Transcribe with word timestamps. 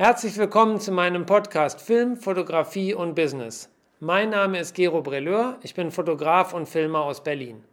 Herzlich 0.00 0.38
willkommen 0.38 0.78
zu 0.78 0.92
meinem 0.92 1.26
Podcast 1.26 1.80
Film, 1.80 2.16
Fotografie 2.18 2.94
und 2.94 3.16
Business. 3.16 3.68
Mein 3.98 4.30
Name 4.30 4.60
ist 4.60 4.76
Gero 4.76 5.02
Breleur, 5.02 5.58
ich 5.62 5.74
bin 5.74 5.90
Fotograf 5.90 6.54
und 6.54 6.68
Filmer 6.68 7.00
aus 7.00 7.24
Berlin. 7.24 7.64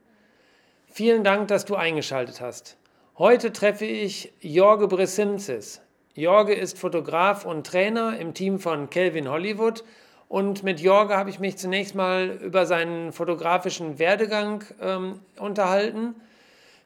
Vielen 0.88 1.23
Dank, 1.23 1.49
dass 1.49 1.65
du 1.65 1.75
eingeschaltet 1.75 2.41
hast. 2.41 2.77
Heute 3.19 3.53
treffe 3.53 3.85
ich 3.85 4.33
Jorge 4.39 4.88
Bresimzis. 4.88 5.81
Jorge 6.15 6.55
ist 6.55 6.79
Fotograf 6.79 7.46
und 7.46 7.67
Trainer 7.67 8.17
im 8.17 8.33
Team 8.33 8.57
von 8.57 8.89
Kelvin 8.89 9.29
Hollywood 9.29 9.83
und 10.28 10.63
mit 10.63 10.79
Jorge 10.79 11.15
habe 11.15 11.29
ich 11.29 11.39
mich 11.39 11.57
zunächst 11.57 11.94
mal 11.94 12.39
über 12.42 12.65
seinen 12.65 13.12
fotografischen 13.12 13.99
Werdegang 13.99 14.63
ähm, 14.81 15.19
unterhalten. 15.37 16.16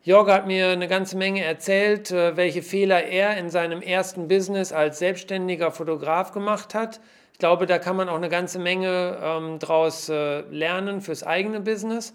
Jorge 0.04 0.34
hat 0.34 0.48
mir 0.48 0.70
eine 0.70 0.88
ganze 0.88 1.18
Menge 1.18 1.44
erzählt, 1.44 2.12
äh, 2.12 2.38
welche 2.38 2.62
Fehler 2.62 3.04
er 3.04 3.38
in 3.38 3.50
seinem 3.50 3.82
ersten 3.82 4.30
Business 4.30 4.72
als 4.72 5.00
selbstständiger 5.00 5.72
Fotograf 5.72 6.32
gemacht 6.32 6.74
hat. 6.74 7.02
Ich 7.34 7.40
glaube, 7.40 7.66
da 7.66 7.80
kann 7.80 7.98
man 7.98 8.07
auch 8.07 8.16
eine 8.16 8.30
ganze 8.30 8.60
Menge 8.60 9.18
ähm, 9.21 9.60
daraus 9.60 10.07
äh, 10.07 10.42
lernen 10.52 11.02
fürs 11.02 11.24
eigene 11.24 11.60
Business. 11.60 12.14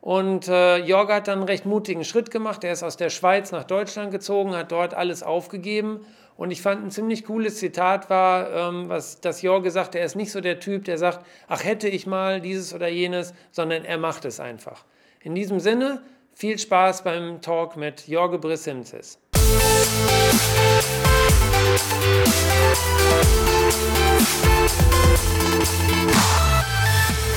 Und 0.00 0.48
äh, 0.48 0.78
Jorge 0.78 1.14
hat 1.14 1.28
dann 1.28 1.38
einen 1.38 1.48
recht 1.48 1.64
mutigen 1.64 2.04
Schritt 2.04 2.32
gemacht. 2.32 2.64
Er 2.64 2.72
ist 2.72 2.82
aus 2.82 2.96
der 2.96 3.10
Schweiz 3.10 3.52
nach 3.52 3.64
Deutschland 3.64 4.10
gezogen, 4.10 4.56
hat 4.56 4.72
dort 4.72 4.92
alles 4.92 5.22
aufgegeben 5.22 6.04
und 6.36 6.50
ich 6.50 6.60
fand 6.60 6.84
ein 6.84 6.90
ziemlich 6.90 7.24
cooles 7.24 7.58
Zitat 7.58 8.10
war, 8.10 8.50
ähm, 8.50 8.88
was 8.88 9.20
das 9.20 9.42
Jorge 9.42 9.70
sagte, 9.70 10.00
er 10.00 10.06
ist 10.06 10.16
nicht 10.16 10.32
so 10.32 10.40
der 10.40 10.58
Typ, 10.58 10.84
der 10.86 10.98
sagt, 10.98 11.24
ach 11.46 11.62
hätte 11.62 11.88
ich 11.88 12.06
mal 12.06 12.40
dieses 12.40 12.74
oder 12.74 12.88
jenes, 12.88 13.32
sondern 13.52 13.84
er 13.84 13.98
macht 13.98 14.24
es 14.24 14.40
einfach. 14.40 14.84
In 15.20 15.36
diesem 15.36 15.60
Sinne, 15.60 16.02
viel 16.34 16.58
Spaß 16.58 17.04
beim 17.04 17.40
Talk 17.40 17.76
mit 17.76 18.08
Jorge 18.08 18.38
Brissimzis. 18.38 19.18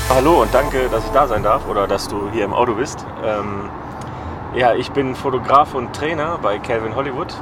Hallo 0.09 0.43
und 0.43 0.53
danke, 0.53 0.87
dass 0.89 1.03
ich 1.03 1.11
da 1.11 1.27
sein 1.27 1.43
darf 1.43 1.67
oder 1.67 1.87
dass 1.87 2.07
du 2.07 2.29
hier 2.31 2.45
im 2.45 2.53
Auto 2.53 2.75
bist. 2.75 3.05
Ähm, 3.23 3.69
ja, 4.55 4.73
ich 4.73 4.91
bin 4.91 5.15
Fotograf 5.15 5.73
und 5.73 5.93
Trainer 5.93 6.37
bei 6.41 6.59
Calvin 6.59 6.95
Hollywood 6.95 7.33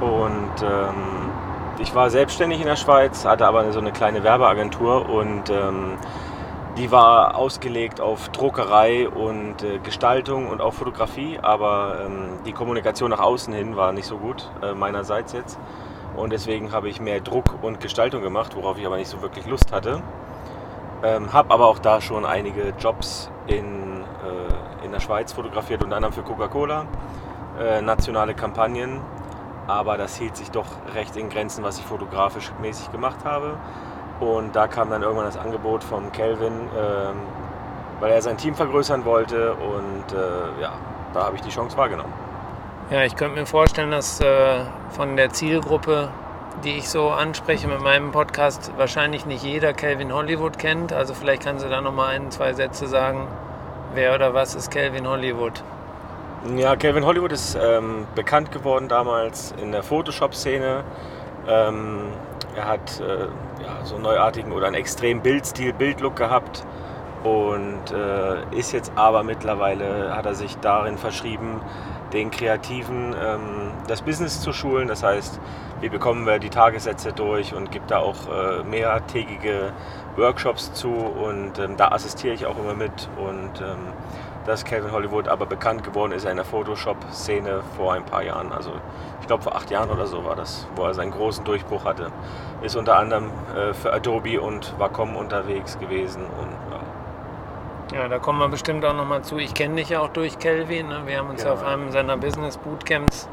und 0.00 0.50
ähm, 0.62 1.30
ich 1.78 1.94
war 1.94 2.10
selbstständig 2.10 2.60
in 2.60 2.66
der 2.66 2.76
Schweiz, 2.76 3.24
hatte 3.24 3.46
aber 3.46 3.70
so 3.72 3.78
eine 3.78 3.92
kleine 3.92 4.24
Werbeagentur 4.24 5.08
und 5.08 5.50
ähm, 5.50 5.98
die 6.78 6.92
war 6.92 7.34
ausgelegt 7.34 8.00
auf 8.00 8.28
Druckerei 8.28 9.08
und 9.08 9.62
äh, 9.62 9.78
Gestaltung 9.80 10.48
und 10.48 10.60
auch 10.60 10.72
Fotografie, 10.74 11.38
aber 11.42 12.04
ähm, 12.06 12.38
die 12.46 12.52
Kommunikation 12.52 13.10
nach 13.10 13.18
außen 13.18 13.52
hin 13.52 13.76
war 13.76 13.92
nicht 13.92 14.06
so 14.06 14.16
gut, 14.16 14.48
äh, 14.62 14.74
meinerseits 14.74 15.32
jetzt. 15.32 15.58
Und 16.16 16.32
deswegen 16.32 16.72
habe 16.72 16.88
ich 16.88 17.00
mehr 17.00 17.20
Druck 17.20 17.62
und 17.62 17.80
Gestaltung 17.80 18.22
gemacht, 18.22 18.54
worauf 18.54 18.78
ich 18.78 18.86
aber 18.86 18.96
nicht 18.96 19.08
so 19.08 19.20
wirklich 19.22 19.46
Lust 19.46 19.72
hatte. 19.72 20.02
Ähm, 21.02 21.32
habe 21.32 21.52
aber 21.52 21.66
auch 21.66 21.80
da 21.80 22.00
schon 22.00 22.24
einige 22.24 22.72
Jobs 22.78 23.30
in, 23.48 24.02
äh, 24.02 24.84
in 24.84 24.92
der 24.92 25.00
Schweiz 25.00 25.32
fotografiert, 25.32 25.82
unter 25.82 25.96
anderem 25.96 26.12
für 26.12 26.22
Coca-Cola, 26.22 26.86
äh, 27.60 27.82
nationale 27.82 28.34
Kampagnen 28.34 29.00
aber 29.68 29.98
das 29.98 30.16
hielt 30.16 30.34
sich 30.34 30.50
doch 30.50 30.66
recht 30.94 31.14
in 31.16 31.28
Grenzen, 31.28 31.62
was 31.62 31.78
ich 31.78 31.84
fotografisch 31.84 32.50
mäßig 32.60 32.90
gemacht 32.90 33.18
habe. 33.24 33.58
Und 34.20 34.56
da 34.56 34.66
kam 34.66 34.90
dann 34.90 35.02
irgendwann 35.02 35.26
das 35.26 35.36
Angebot 35.36 35.84
vom 35.84 36.10
Kelvin, 36.12 36.52
ähm, 36.52 37.16
weil 38.00 38.12
er 38.12 38.22
sein 38.22 38.36
Team 38.36 38.54
vergrößern 38.54 39.04
wollte 39.04 39.54
und 39.54 40.12
äh, 40.12 40.62
ja, 40.62 40.72
da 41.14 41.24
habe 41.24 41.36
ich 41.36 41.42
die 41.42 41.50
Chance 41.50 41.76
wahrgenommen. 41.76 42.12
Ja, 42.90 43.04
ich 43.04 43.16
könnte 43.16 43.38
mir 43.38 43.46
vorstellen, 43.46 43.90
dass 43.90 44.20
äh, 44.20 44.60
von 44.90 45.16
der 45.16 45.30
Zielgruppe, 45.30 46.08
die 46.64 46.78
ich 46.78 46.88
so 46.88 47.10
anspreche 47.10 47.68
mit 47.68 47.80
meinem 47.80 48.12
Podcast, 48.12 48.72
wahrscheinlich 48.76 49.26
nicht 49.26 49.44
jeder 49.44 49.72
Kelvin 49.72 50.12
Hollywood 50.12 50.58
kennt. 50.58 50.92
Also 50.92 51.14
vielleicht 51.14 51.42
kannst 51.42 51.64
du 51.64 51.68
da 51.68 51.80
nochmal 51.80 52.14
ein, 52.16 52.30
zwei 52.30 52.54
Sätze 52.54 52.86
sagen, 52.86 53.28
wer 53.94 54.14
oder 54.14 54.34
was 54.34 54.54
ist 54.54 54.70
Kelvin 54.70 55.06
Hollywood? 55.06 55.62
Ja, 56.56 56.76
Calvin 56.76 57.04
Hollywood 57.04 57.32
ist 57.32 57.58
ähm, 57.60 58.06
bekannt 58.14 58.52
geworden 58.52 58.88
damals 58.88 59.52
in 59.60 59.70
der 59.72 59.82
Photoshop-Szene. 59.82 60.82
Ähm, 61.46 62.12
er 62.56 62.68
hat 62.68 63.00
äh, 63.00 63.22
ja, 63.62 63.84
so 63.84 63.94
einen 63.94 64.04
neuartigen 64.04 64.52
oder 64.52 64.66
einen 64.66 64.76
extremen 64.76 65.22
Bildstil, 65.22 65.72
Bildlook 65.72 66.16
gehabt 66.16 66.64
und 67.24 67.92
äh, 67.92 68.56
ist 68.56 68.72
jetzt 68.72 68.92
aber 68.94 69.22
mittlerweile, 69.22 70.14
hat 70.14 70.26
er 70.26 70.34
sich 70.34 70.56
darin 70.58 70.98
verschrieben, 70.98 71.60
den 72.12 72.30
Kreativen 72.30 73.14
ähm, 73.20 73.72
das 73.86 74.02
Business 74.02 74.40
zu 74.40 74.52
schulen. 74.52 74.88
Das 74.88 75.02
heißt, 75.02 75.40
wie 75.80 75.88
bekommen 75.88 76.26
wir 76.26 76.38
die 76.38 76.50
Tagessätze 76.50 77.12
durch 77.12 77.54
und 77.54 77.70
gibt 77.70 77.90
da 77.90 77.98
auch 77.98 78.28
äh, 78.28 78.64
mehrtägige 78.64 79.72
Workshops 80.16 80.72
zu 80.72 80.90
und 80.90 81.58
ähm, 81.58 81.76
da 81.76 81.88
assistiere 81.88 82.34
ich 82.34 82.46
auch 82.46 82.58
immer 82.58 82.74
mit 82.74 83.08
und 83.16 83.60
ähm, 83.60 83.92
dass 84.48 84.64
Kevin 84.64 84.90
Hollywood 84.90 85.28
aber 85.28 85.46
bekannt 85.46 85.84
geworden 85.84 86.12
ist 86.12 86.24
in 86.24 86.36
der 86.36 86.44
Photoshop-Szene 86.44 87.60
vor 87.76 87.92
ein 87.92 88.04
paar 88.04 88.22
Jahren. 88.22 88.50
Also 88.50 88.72
ich 89.20 89.26
glaube 89.26 89.42
vor 89.42 89.54
acht 89.54 89.70
Jahren 89.70 89.90
oder 89.90 90.06
so 90.06 90.24
war 90.24 90.34
das, 90.34 90.66
wo 90.74 90.84
er 90.84 90.94
seinen 90.94 91.10
großen 91.10 91.44
Durchbruch 91.44 91.84
hatte. 91.84 92.10
Ist 92.62 92.74
unter 92.74 92.96
anderem 92.96 93.30
äh, 93.54 93.74
für 93.74 93.92
Adobe 93.92 94.40
und 94.40 94.74
Wacom 94.78 95.16
unterwegs 95.16 95.78
gewesen 95.78 96.22
und 96.22 97.92
ja. 97.92 98.00
ja 98.02 98.08
da 98.08 98.18
kommen 98.18 98.38
wir 98.38 98.48
bestimmt 98.48 98.84
auch 98.86 98.94
nochmal 98.94 99.22
zu. 99.22 99.36
Ich 99.36 99.52
kenne 99.52 99.76
dich 99.76 99.90
ja 99.90 100.00
auch 100.00 100.08
durch 100.08 100.38
Kelvin. 100.38 100.88
Ne? 100.88 101.02
Wir 101.04 101.18
haben 101.18 101.28
uns 101.28 101.44
ja. 101.44 101.52
auf 101.52 101.62
einem 101.62 101.92
seiner 101.92 102.16
Business 102.16 102.56
Bootcamps, 102.56 103.28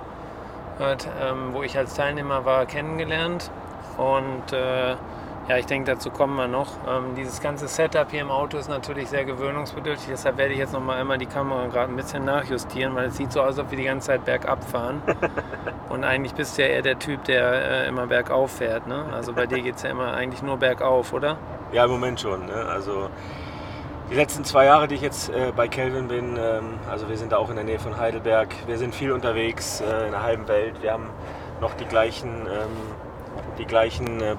äh, 0.79 0.97
ähm, 1.21 1.53
wo 1.53 1.63
ich 1.63 1.77
als 1.77 1.95
Teilnehmer 1.95 2.43
war, 2.43 2.65
kennengelernt. 2.65 3.49
Und 3.97 4.51
äh, 4.51 4.97
ja, 5.47 5.57
ich 5.57 5.66
denke, 5.67 5.91
dazu 5.91 6.09
kommen 6.09 6.35
wir 6.35 6.47
noch. 6.47 6.69
Ähm, 6.88 7.16
dieses 7.16 7.39
ganze 7.39 7.67
Setup 7.67 8.09
hier 8.09 8.22
im 8.22 8.31
Auto 8.31 8.57
ist 8.57 8.67
natürlich 8.67 9.09
sehr 9.09 9.25
gewöhnungsbedürftig, 9.25 10.07
deshalb 10.09 10.38
werde 10.38 10.53
ich 10.53 10.59
jetzt 10.59 10.73
noch 10.73 10.81
mal 10.81 10.97
einmal 10.97 11.17
die 11.17 11.28
Kamera 11.28 11.67
gerade 11.67 11.91
ein 11.91 11.95
bisschen 11.95 12.25
nachjustieren, 12.25 12.95
weil 12.95 13.07
es 13.09 13.17
sieht 13.17 13.31
so 13.31 13.41
aus, 13.41 13.47
als 13.50 13.59
ob 13.59 13.72
wir 13.72 13.78
die 13.78 13.83
ganze 13.83 14.07
Zeit 14.07 14.25
bergab 14.25 14.63
fahren. 14.63 15.01
Und 15.89 16.03
eigentlich 16.03 16.33
bist 16.33 16.57
du 16.57 16.63
ja 16.63 16.69
eher 16.69 16.81
der 16.81 16.97
Typ, 16.97 17.25
der 17.25 17.85
äh, 17.85 17.88
immer 17.88 18.07
bergauf 18.07 18.57
fährt. 18.57 18.88
Ne? 18.88 19.06
Also 19.13 19.33
bei 19.33 19.45
dir 19.45 19.61
geht 19.61 19.75
es 19.75 19.83
ja 19.83 19.91
immer 19.91 20.13
eigentlich 20.13 20.41
nur 20.41 20.57
bergauf, 20.57 21.13
oder? 21.13 21.38
Ja, 21.72 21.85
im 21.85 21.91
Moment 21.91 22.19
schon. 22.19 22.47
Ne? 22.47 22.53
Also 22.53 23.09
die 24.09 24.16
letzten 24.16 24.44
zwei 24.44 24.66
Jahre, 24.66 24.88
die 24.88 24.95
ich 24.95 25.01
jetzt 25.01 25.29
äh, 25.29 25.51
bei 25.56 25.67
Kelvin 25.67 26.07
bin, 26.07 26.38
ähm, 26.38 26.79
also 26.89 27.07
wir 27.07 27.17
sind 27.17 27.31
da 27.31 27.38
auch 27.38 27.50
in 27.50 27.56
der 27.56 27.66
Nähe 27.66 27.79
von 27.79 27.97
Heidelberg, 27.97 28.50
wir 28.67 28.77
sind 28.77 28.94
viel 28.94 29.12
unterwegs 29.12 29.81
äh, 29.81 30.06
in 30.06 30.12
der 30.12 30.23
halben 30.23 30.47
Welt. 30.47 30.81
Wir 30.81 30.91
haben 30.91 31.09
noch 31.62 31.73
die 31.75 31.85
gleichen, 31.85 32.29
ähm, 32.47 32.77
die 33.57 33.66
gleichen 33.66 34.22
äh, 34.22 34.35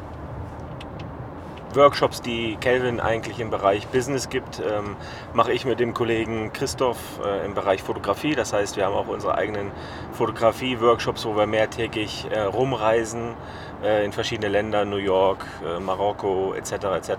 Workshops, 1.76 2.22
die 2.22 2.56
Kelvin 2.56 3.00
eigentlich 3.00 3.38
im 3.38 3.50
Bereich 3.50 3.87
Business 3.88 4.28
gibt, 4.28 4.60
ähm, 4.60 4.97
mache 5.32 5.53
ich 5.53 5.64
mit 5.64 5.78
dem 5.78 5.94
Kollegen 5.94 6.53
Christoph 6.53 6.98
äh, 7.25 7.44
im 7.44 7.54
Bereich 7.54 7.82
Fotografie. 7.82 8.34
Das 8.34 8.53
heißt, 8.53 8.76
wir 8.76 8.87
haben 8.87 8.94
auch 8.94 9.09
unsere 9.09 9.37
eigenen 9.37 9.70
Fotografie-Workshops, 10.12 11.25
wo 11.25 11.37
wir 11.37 11.47
mehrtägig 11.47 12.26
äh, 12.31 12.41
rumreisen 12.41 13.34
äh, 13.82 14.04
in 14.04 14.12
verschiedene 14.12 14.48
Länder, 14.48 14.84
New 14.84 14.97
York, 14.97 15.44
äh, 15.64 15.78
Marokko 15.78 16.54
etc. 16.54 16.72
etc. 16.97 17.10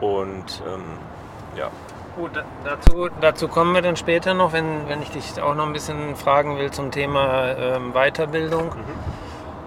Und 0.00 0.62
ähm, 0.66 0.84
ja. 1.56 1.70
Gut, 2.16 2.30
dazu, 2.64 3.08
dazu 3.20 3.48
kommen 3.48 3.74
wir 3.74 3.82
dann 3.82 3.96
später 3.96 4.32
noch, 4.32 4.52
wenn, 4.52 4.88
wenn 4.88 5.02
ich 5.02 5.10
dich 5.10 5.40
auch 5.40 5.54
noch 5.54 5.66
ein 5.66 5.74
bisschen 5.74 6.16
fragen 6.16 6.56
will 6.56 6.70
zum 6.70 6.90
Thema 6.90 7.54
ähm, 7.58 7.92
Weiterbildung, 7.92 8.68
mhm. 8.68 8.84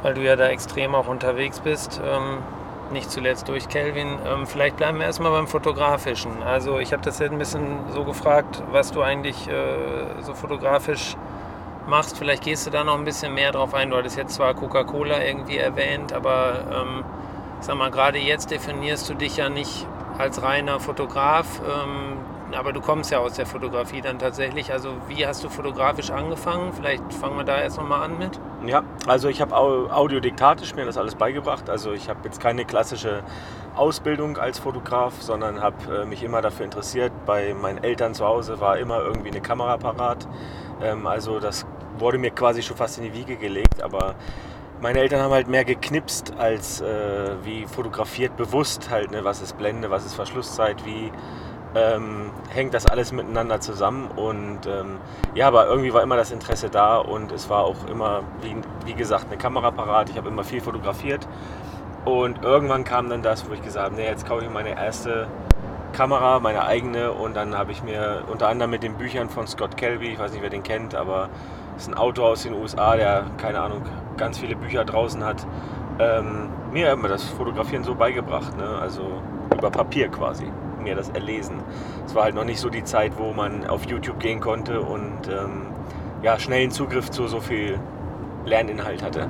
weil 0.01 0.15
du 0.15 0.21
ja 0.21 0.35
da 0.35 0.47
extrem 0.47 0.95
auch 0.95 1.07
unterwegs 1.07 1.59
bist. 1.59 2.01
Nicht 2.91 3.11
zuletzt 3.11 3.47
durch 3.47 3.69
Kelvin. 3.69 4.17
Ähm, 4.25 4.47
vielleicht 4.47 4.77
bleiben 4.77 4.97
wir 4.97 5.05
erstmal 5.05 5.31
beim 5.31 5.47
Fotografischen. 5.47 6.41
Also 6.41 6.79
ich 6.79 6.91
habe 6.91 7.03
das 7.03 7.19
jetzt 7.19 7.31
ein 7.31 7.37
bisschen 7.37 7.77
so 7.93 8.03
gefragt, 8.03 8.63
was 8.71 8.91
du 8.91 9.01
eigentlich 9.01 9.47
äh, 9.47 10.21
so 10.21 10.33
fotografisch 10.33 11.15
machst. 11.87 12.17
Vielleicht 12.17 12.43
gehst 12.43 12.65
du 12.65 12.71
da 12.71 12.83
noch 12.83 12.97
ein 12.97 13.05
bisschen 13.05 13.33
mehr 13.33 13.51
drauf 13.51 13.73
ein. 13.73 13.91
Du 13.91 13.97
hattest 13.97 14.17
jetzt 14.17 14.33
zwar 14.33 14.55
Coca-Cola 14.55 15.23
irgendwie 15.23 15.57
erwähnt, 15.57 16.13
aber 16.13 16.65
ähm, 16.71 17.03
sag 17.59 17.75
mal, 17.75 17.91
gerade 17.91 18.17
jetzt 18.17 18.49
definierst 18.49 19.07
du 19.09 19.13
dich 19.13 19.37
ja 19.37 19.49
nicht 19.49 19.85
als 20.17 20.41
reiner 20.41 20.79
Fotograf. 20.79 21.61
Ähm, 21.61 22.17
aber 22.53 22.73
du 22.73 22.81
kommst 22.81 23.11
ja 23.11 23.19
aus 23.19 23.33
der 23.33 23.45
Fotografie 23.45 24.01
dann 24.01 24.19
tatsächlich. 24.19 24.71
Also 24.71 24.89
wie 25.07 25.25
hast 25.25 25.43
du 25.43 25.49
fotografisch 25.49 26.11
angefangen? 26.11 26.73
Vielleicht 26.73 27.13
fangen 27.13 27.37
wir 27.37 27.43
da 27.43 27.59
erst 27.61 27.77
nochmal 27.77 28.03
an 28.03 28.17
mit. 28.17 28.39
Ja, 28.65 28.83
also 29.07 29.29
ich 29.29 29.41
habe 29.41 29.55
audiodiktisch 29.55 30.75
mir 30.75 30.85
das 30.85 30.97
alles 30.97 31.15
beigebracht. 31.15 31.69
Also 31.69 31.91
ich 31.91 32.09
habe 32.09 32.19
jetzt 32.23 32.39
keine 32.39 32.65
klassische 32.65 33.23
Ausbildung 33.75 34.37
als 34.37 34.59
Fotograf, 34.59 35.21
sondern 35.21 35.61
habe 35.61 36.01
äh, 36.01 36.05
mich 36.05 36.23
immer 36.23 36.41
dafür 36.41 36.65
interessiert. 36.65 37.11
Bei 37.25 37.53
meinen 37.53 37.83
Eltern 37.83 38.13
zu 38.13 38.25
Hause 38.25 38.59
war 38.59 38.77
immer 38.77 38.99
irgendwie 38.99 39.29
eine 39.29 39.41
Kamera 39.41 39.77
parat. 39.77 40.27
Ähm, 40.81 41.07
also 41.07 41.39
das 41.39 41.65
wurde 41.97 42.17
mir 42.17 42.31
quasi 42.31 42.61
schon 42.61 42.77
fast 42.77 42.97
in 42.97 43.05
die 43.05 43.13
Wiege 43.13 43.35
gelegt. 43.35 43.81
Aber 43.81 44.15
meine 44.81 44.99
Eltern 44.99 45.21
haben 45.21 45.33
halt 45.33 45.47
mehr 45.47 45.65
geknipst 45.65 46.33
als 46.37 46.81
äh, 46.81 47.35
wie 47.43 47.65
fotografiert, 47.65 48.37
bewusst 48.37 48.89
halt, 48.89 49.11
ne, 49.11 49.23
was 49.23 49.41
ist 49.41 49.57
Blende, 49.57 49.89
was 49.91 50.05
ist 50.05 50.15
Verschlusszeit, 50.15 50.85
wie 50.85 51.11
ähm, 51.75 52.31
hängt 52.49 52.73
das 52.73 52.85
alles 52.85 53.11
miteinander 53.11 53.59
zusammen. 53.59 54.09
Und 54.15 54.65
ähm, 54.67 54.97
ja, 55.35 55.47
aber 55.47 55.67
irgendwie 55.67 55.93
war 55.93 56.01
immer 56.01 56.17
das 56.17 56.31
Interesse 56.31 56.69
da 56.69 56.97
und 56.97 57.31
es 57.31 57.49
war 57.49 57.63
auch 57.63 57.87
immer, 57.89 58.23
wie, 58.41 58.55
wie 58.85 58.93
gesagt, 58.93 59.25
eine 59.27 59.37
Kamera 59.37 59.71
parat. 59.71 60.09
Ich 60.09 60.17
habe 60.17 60.29
immer 60.29 60.43
viel 60.43 60.61
fotografiert. 60.61 61.27
Und 62.05 62.43
irgendwann 62.43 62.83
kam 62.83 63.09
dann 63.09 63.21
das, 63.21 63.47
wo 63.49 63.53
ich 63.53 63.61
gesagt 63.61 63.85
habe, 63.85 63.95
nee, 63.95 64.05
jetzt 64.05 64.25
kaufe 64.25 64.43
ich 64.43 64.49
meine 64.49 64.69
erste 64.69 65.27
Kamera, 65.93 66.39
meine 66.39 66.65
eigene. 66.65 67.11
Und 67.11 67.35
dann 67.35 67.57
habe 67.57 67.71
ich 67.71 67.83
mir 67.83 68.23
unter 68.31 68.47
anderem 68.47 68.71
mit 68.71 68.83
den 68.83 68.95
Büchern 68.95 69.29
von 69.29 69.47
Scott 69.47 69.77
Kelby, 69.77 70.09
ich 70.13 70.19
weiß 70.19 70.31
nicht, 70.31 70.41
wer 70.41 70.49
den 70.49 70.63
kennt, 70.63 70.95
aber 70.95 71.29
ist 71.77 71.87
ein 71.87 71.93
Autor 71.93 72.29
aus 72.29 72.43
den 72.43 72.53
USA, 72.53 72.95
der, 72.95 73.25
keine 73.37 73.61
Ahnung, 73.61 73.83
ganz 74.17 74.37
viele 74.37 74.55
Bücher 74.55 74.83
draußen 74.83 75.23
hat, 75.23 75.45
ähm, 75.99 76.49
mir 76.71 76.91
immer 76.91 77.07
das 77.07 77.23
Fotografieren 77.23 77.83
so 77.83 77.95
beigebracht. 77.95 78.55
Ne? 78.57 78.67
Also 78.81 79.01
über 79.55 79.69
Papier 79.69 80.09
quasi, 80.09 80.45
mir 80.79 80.95
das 80.95 81.09
erlesen. 81.09 81.61
Es 82.05 82.15
war 82.15 82.23
halt 82.23 82.35
noch 82.35 82.45
nicht 82.45 82.59
so 82.59 82.69
die 82.69 82.83
Zeit, 82.83 83.13
wo 83.17 83.33
man 83.33 83.67
auf 83.67 83.85
YouTube 83.85 84.19
gehen 84.19 84.39
konnte 84.39 84.81
und 84.81 85.27
ähm, 85.27 85.67
ja, 86.21 86.39
schnellen 86.39 86.71
Zugriff 86.71 87.09
zu 87.11 87.27
so 87.27 87.39
viel 87.39 87.79
Lerninhalt 88.45 89.03
hatte. 89.03 89.27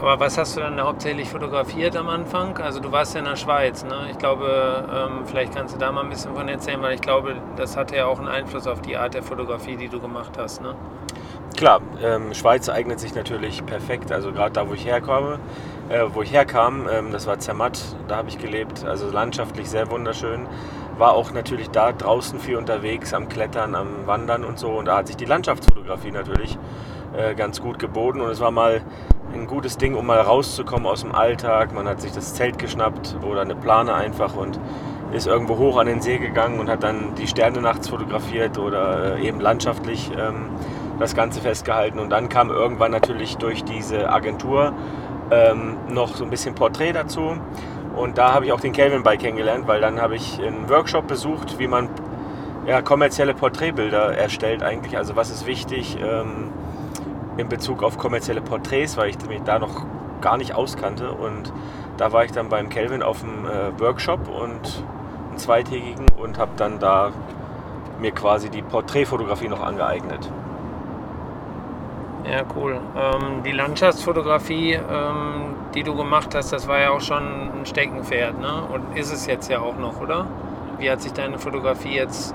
Aber 0.00 0.18
was 0.18 0.38
hast 0.38 0.56
du 0.56 0.60
dann 0.60 0.80
hauptsächlich 0.80 1.28
fotografiert 1.28 1.94
am 1.94 2.08
Anfang? 2.08 2.56
Also 2.56 2.80
du 2.80 2.90
warst 2.90 3.12
ja 3.14 3.18
in 3.18 3.26
der 3.26 3.36
Schweiz, 3.36 3.84
ne? 3.84 4.06
Ich 4.10 4.16
glaube, 4.16 4.88
ähm, 4.90 5.26
vielleicht 5.26 5.54
kannst 5.54 5.74
du 5.74 5.78
da 5.78 5.92
mal 5.92 6.04
ein 6.04 6.08
bisschen 6.08 6.34
von 6.34 6.48
erzählen, 6.48 6.80
weil 6.80 6.94
ich 6.94 7.02
glaube, 7.02 7.36
das 7.56 7.76
hatte 7.76 7.96
ja 7.96 8.06
auch 8.06 8.18
einen 8.18 8.28
Einfluss 8.28 8.66
auf 8.66 8.80
die 8.80 8.96
Art 8.96 9.12
der 9.12 9.22
Fotografie, 9.22 9.76
die 9.76 9.88
du 9.88 10.00
gemacht 10.00 10.38
hast, 10.38 10.62
ne? 10.62 10.74
Klar, 11.54 11.82
ähm, 12.02 12.32
Schweiz 12.32 12.70
eignet 12.70 12.98
sich 12.98 13.14
natürlich 13.14 13.66
perfekt. 13.66 14.10
Also 14.10 14.32
gerade 14.32 14.52
da, 14.52 14.66
wo 14.66 14.72
ich 14.72 14.86
herkomme, 14.86 15.38
äh, 15.90 16.06
wo 16.14 16.22
ich 16.22 16.32
herkam, 16.32 16.88
ähm, 16.90 17.10
das 17.10 17.26
war 17.26 17.38
Zermatt, 17.38 17.80
da 18.08 18.16
habe 18.16 18.28
ich 18.28 18.38
gelebt. 18.38 18.84
Also 18.84 19.10
landschaftlich 19.10 19.68
sehr 19.68 19.90
wunderschön. 19.90 20.46
War 20.96 21.12
auch 21.12 21.32
natürlich 21.32 21.70
da 21.70 21.92
draußen 21.92 22.38
viel 22.38 22.56
unterwegs, 22.56 23.12
am 23.12 23.28
Klettern, 23.28 23.74
am 23.74 24.06
Wandern 24.06 24.44
und 24.44 24.58
so. 24.58 24.70
Und 24.70 24.86
da 24.86 24.98
hat 24.98 25.08
sich 25.08 25.16
die 25.16 25.24
Landschaftsfotografie 25.24 26.12
natürlich 26.12 26.58
äh, 27.16 27.34
ganz 27.34 27.60
gut 27.60 27.78
geboten. 27.78 28.20
Und 28.20 28.30
es 28.30 28.40
war 28.40 28.50
mal 28.50 28.82
ein 29.34 29.46
gutes 29.46 29.78
Ding, 29.78 29.94
um 29.94 30.06
mal 30.06 30.20
rauszukommen 30.20 30.86
aus 30.86 31.02
dem 31.02 31.14
Alltag. 31.14 31.72
Man 31.72 31.88
hat 31.88 32.00
sich 32.00 32.12
das 32.12 32.34
Zelt 32.34 32.58
geschnappt 32.58 33.16
oder 33.22 33.40
eine 33.40 33.56
Plane 33.56 33.94
einfach 33.94 34.36
und 34.36 34.60
ist 35.12 35.26
irgendwo 35.26 35.58
hoch 35.58 35.76
an 35.76 35.86
den 35.86 36.00
See 36.00 36.18
gegangen 36.18 36.60
und 36.60 36.70
hat 36.70 36.84
dann 36.84 37.16
die 37.16 37.26
Sterne 37.26 37.60
nachts 37.60 37.88
fotografiert 37.88 38.58
oder 38.58 39.16
äh, 39.16 39.26
eben 39.26 39.40
landschaftlich 39.40 40.10
ähm, 40.16 40.50
das 41.00 41.16
Ganze 41.16 41.40
festgehalten. 41.40 41.98
Und 41.98 42.10
dann 42.10 42.28
kam 42.28 42.50
irgendwann 42.50 42.92
natürlich 42.92 43.36
durch 43.38 43.64
diese 43.64 44.12
Agentur 44.12 44.72
ähm, 45.30 45.76
noch 45.88 46.16
so 46.16 46.24
ein 46.24 46.30
bisschen 46.30 46.54
Porträt 46.54 46.92
dazu. 46.92 47.36
Und 47.96 48.18
da 48.18 48.32
habe 48.32 48.46
ich 48.46 48.52
auch 48.52 48.60
den 48.60 48.72
Kelvin 48.72 49.02
bei 49.02 49.16
kennengelernt, 49.16 49.66
weil 49.66 49.80
dann 49.80 50.00
habe 50.00 50.16
ich 50.16 50.40
einen 50.40 50.68
Workshop 50.68 51.06
besucht, 51.06 51.58
wie 51.58 51.66
man 51.66 51.88
ja, 52.66 52.82
kommerzielle 52.82 53.34
Porträtbilder 53.34 54.16
erstellt 54.16 54.62
eigentlich. 54.62 54.96
Also 54.96 55.16
was 55.16 55.30
ist 55.30 55.46
wichtig, 55.46 55.98
ähm, 56.00 56.50
in 57.36 57.48
Bezug 57.48 57.82
auf 57.82 57.98
kommerzielle 57.98 58.40
Porträts, 58.40 58.96
weil 58.96 59.10
ich 59.10 59.16
mich 59.28 59.42
da 59.42 59.58
noch 59.58 59.86
gar 60.20 60.36
nicht 60.36 60.54
auskannte. 60.54 61.10
Und 61.10 61.52
da 61.96 62.12
war 62.12 62.24
ich 62.24 62.32
dann 62.32 62.48
beim 62.48 62.68
Kelvin 62.68 63.02
auf 63.02 63.20
dem 63.20 63.46
äh, 63.46 63.78
Workshop 63.80 64.28
und 64.28 64.84
einen 65.30 65.38
zweitägigen 65.38 66.06
und 66.20 66.38
habe 66.38 66.52
dann 66.56 66.78
da 66.78 67.12
mir 68.00 68.12
quasi 68.12 68.50
die 68.50 68.62
Porträtfotografie 68.62 69.48
noch 69.48 69.62
angeeignet. 69.62 70.30
Ja, 72.24 72.42
cool. 72.54 72.80
Ähm, 72.96 73.42
die 73.44 73.52
Landschaftsfotografie, 73.52 74.74
ähm, 74.74 75.54
die 75.74 75.82
du 75.82 75.94
gemacht 75.94 76.34
hast, 76.34 76.52
das 76.52 76.68
war 76.68 76.80
ja 76.80 76.90
auch 76.90 77.00
schon 77.00 77.22
ein 77.22 77.66
Steckenpferd, 77.66 78.38
ne? 78.40 78.62
Und 78.72 78.96
ist 78.96 79.12
es 79.12 79.26
jetzt 79.26 79.48
ja 79.48 79.60
auch 79.60 79.76
noch, 79.76 80.00
oder? 80.00 80.26
Wie 80.78 80.90
hat 80.90 81.00
sich 81.00 81.12
deine 81.12 81.38
Fotografie 81.38 81.94
jetzt 81.94 82.34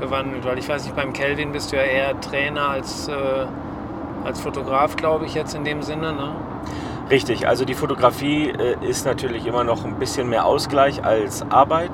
gewandelt? 0.00 0.44
Weil 0.44 0.58
ich 0.58 0.68
weiß 0.68 0.84
nicht, 0.84 0.96
beim 0.96 1.12
Kelvin 1.12 1.52
bist 1.52 1.72
du 1.72 1.76
ja 1.76 1.82
eher 1.82 2.20
Trainer 2.20 2.70
als 2.70 3.08
äh, 3.08 3.46
als 4.24 4.40
Fotograf, 4.40 4.96
glaube 4.96 5.26
ich, 5.26 5.34
jetzt 5.34 5.54
in 5.54 5.64
dem 5.64 5.82
Sinne. 5.82 6.12
Ne? 6.12 6.34
Richtig, 7.10 7.48
also 7.48 7.64
die 7.64 7.74
Fotografie 7.74 8.50
äh, 8.50 8.76
ist 8.88 9.04
natürlich 9.04 9.44
immer 9.44 9.64
noch 9.64 9.84
ein 9.84 9.96
bisschen 9.96 10.28
mehr 10.28 10.44
Ausgleich 10.44 11.04
als 11.04 11.44
Arbeit. 11.50 11.90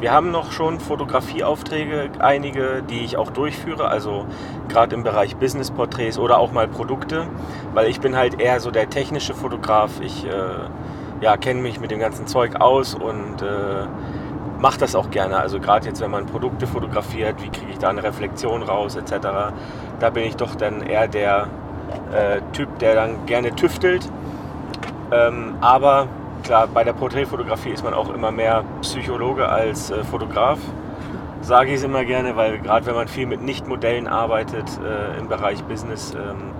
Wir 0.00 0.10
haben 0.10 0.30
noch 0.30 0.52
schon 0.52 0.80
Fotografieaufträge, 0.80 2.08
einige, 2.18 2.82
die 2.82 3.00
ich 3.00 3.18
auch 3.18 3.30
durchführe, 3.30 3.88
also 3.88 4.24
gerade 4.70 4.94
im 4.94 5.02
Bereich 5.02 5.36
Business-Porträts 5.36 6.18
oder 6.18 6.38
auch 6.38 6.50
mal 6.50 6.66
Produkte, 6.66 7.26
weil 7.74 7.90
ich 7.90 8.00
bin 8.00 8.16
halt 8.16 8.40
eher 8.40 8.58
so 8.60 8.70
der 8.70 8.88
technische 8.88 9.34
Fotograf. 9.34 10.00
Ich 10.00 10.24
äh, 10.24 10.30
ja, 11.20 11.36
kenne 11.36 11.60
mich 11.60 11.78
mit 11.78 11.90
dem 11.90 11.98
ganzen 11.98 12.26
Zeug 12.26 12.58
aus 12.58 12.94
und 12.94 13.42
äh, 13.42 13.86
mache 14.60 14.78
das 14.78 14.94
auch 14.94 15.10
gerne. 15.10 15.36
Also 15.36 15.60
gerade 15.60 15.88
jetzt, 15.88 16.00
wenn 16.00 16.10
man 16.10 16.24
Produkte 16.24 16.66
fotografiert, 16.66 17.42
wie 17.42 17.50
kriege 17.50 17.72
ich 17.72 17.78
da 17.78 17.90
eine 17.90 18.02
Reflexion 18.02 18.62
raus 18.62 18.96
etc. 18.96 19.12
Da 20.00 20.10
bin 20.10 20.24
ich 20.24 20.36
doch 20.36 20.54
dann 20.54 20.80
eher 20.80 21.06
der 21.06 21.48
äh, 22.14 22.40
Typ, 22.54 22.78
der 22.78 22.94
dann 22.94 23.26
gerne 23.26 23.54
tüftelt. 23.54 24.08
Ähm, 25.12 25.56
aber 25.60 26.08
klar, 26.42 26.66
bei 26.66 26.84
der 26.84 26.92
Porträtfotografie 26.92 27.70
ist 27.70 27.84
man 27.84 27.94
auch 27.94 28.12
immer 28.12 28.30
mehr 28.30 28.64
Psychologe 28.82 29.48
als 29.48 29.90
äh, 29.90 30.04
Fotograf. 30.04 30.58
Sage 31.40 31.70
ich 31.70 31.76
es 31.76 31.82
immer 31.82 32.04
gerne, 32.04 32.36
weil 32.36 32.58
gerade 32.58 32.86
wenn 32.86 32.94
man 32.94 33.08
viel 33.08 33.26
mit 33.26 33.42
Nichtmodellen 33.42 34.06
arbeitet 34.08 34.80
äh, 34.82 35.18
im 35.18 35.28
Bereich 35.28 35.62
Business, 35.64 36.14
ähm, 36.14 36.52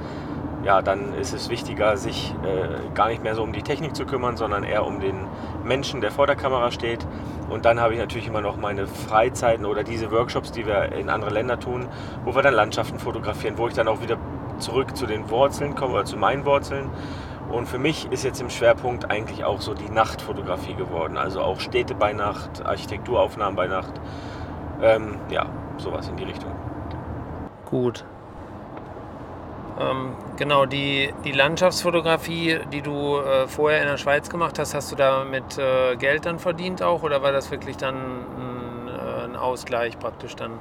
ja, 0.65 0.81
dann 0.81 1.15
ist 1.15 1.35
es 1.35 1.51
wichtiger, 1.51 1.97
sich 1.97 2.35
äh, 2.43 2.95
gar 2.95 3.09
nicht 3.09 3.23
mehr 3.23 3.35
so 3.35 3.43
um 3.43 3.53
die 3.53 3.63
Technik 3.63 3.95
zu 3.95 4.07
kümmern, 4.07 4.37
sondern 4.37 4.65
eher 4.65 4.87
um 4.87 4.99
den 4.99 5.27
Menschen, 5.63 6.01
der 6.01 6.11
vor 6.11 6.27
der 6.27 6.37
Kamera 6.37 6.71
steht. 6.71 7.07
Und 7.51 7.67
dann 7.67 7.81
habe 7.81 7.93
ich 7.93 7.99
natürlich 7.99 8.27
immer 8.27 8.41
noch 8.41 8.57
meine 8.57 8.87
Freizeiten 8.87 9.67
oder 9.67 9.85
diese 9.85 10.11
Workshops, 10.11 10.53
die 10.53 10.67
wir 10.67 10.93
in 10.93 11.11
andere 11.11 11.31
Länder 11.31 11.61
tun, 11.61 11.87
wo 12.25 12.35
wir 12.35 12.43
dann 12.43 12.55
Landschaften 12.55 12.99
fotografieren, 12.99 13.59
wo 13.59 13.69
ich 13.69 13.75
dann 13.75 13.89
auch 13.89 14.01
wieder 14.01 14.17
zurück 14.59 14.97
zu 14.97 15.07
den 15.07 15.29
Wurzeln 15.29 15.75
komme 15.75 15.95
oder 15.95 16.05
zu 16.07 16.17
meinen 16.17 16.47
Wurzeln. 16.47 16.89
Und 17.55 17.69
für 17.69 17.79
mich 17.79 18.11
ist 18.11 18.25
jetzt 18.25 18.41
im 18.41 18.51
Schwerpunkt 18.51 19.13
eigentlich 19.13 19.45
auch 19.45 19.61
so 19.61 19.75
die 19.75 19.89
Nachtfotografie 19.89 20.75
geworden. 20.75 21.17
Also 21.17 21.41
auch 21.41 21.61
Städte 21.61 21.95
bei 21.95 22.13
Nacht, 22.13 22.67
Architekturaufnahmen 22.67 23.55
bei 23.55 23.69
Nacht. 23.69 23.93
Ähm, 24.83 25.21
ja, 25.31 25.47
sowas 25.79 26.09
in 26.09 26.17
die 26.17 26.25
Richtung. 26.25 26.51
Gut. 27.65 28.05
Ähm, 29.79 30.15
genau, 30.37 30.67
die, 30.67 31.15
die 31.25 31.31
Landschaftsfotografie, 31.31 32.59
die 32.73 32.83
du 32.83 33.19
äh, 33.19 33.47
vorher 33.47 33.83
in 33.83 33.89
der 33.89 33.99
Schweiz 33.99 34.29
gemacht 34.29 34.59
hast, 34.59 34.75
hast 34.75 34.91
du 34.91 34.97
da 34.97 35.25
mit 35.25 35.57
äh, 35.57 35.95
Geld 35.95 36.27
dann 36.27 36.41
verdient 36.41 36.83
auch 36.83 37.05
oder 37.05 37.23
war 37.23 37.31
das 37.31 37.53
wirklich 37.53 37.77
dann 37.77 37.95
ein, 37.95 38.89
äh, 38.89 39.25
ein 39.27 39.37
Ausgleich 39.37 39.97
praktisch 40.01 40.35
dann? 40.35 40.59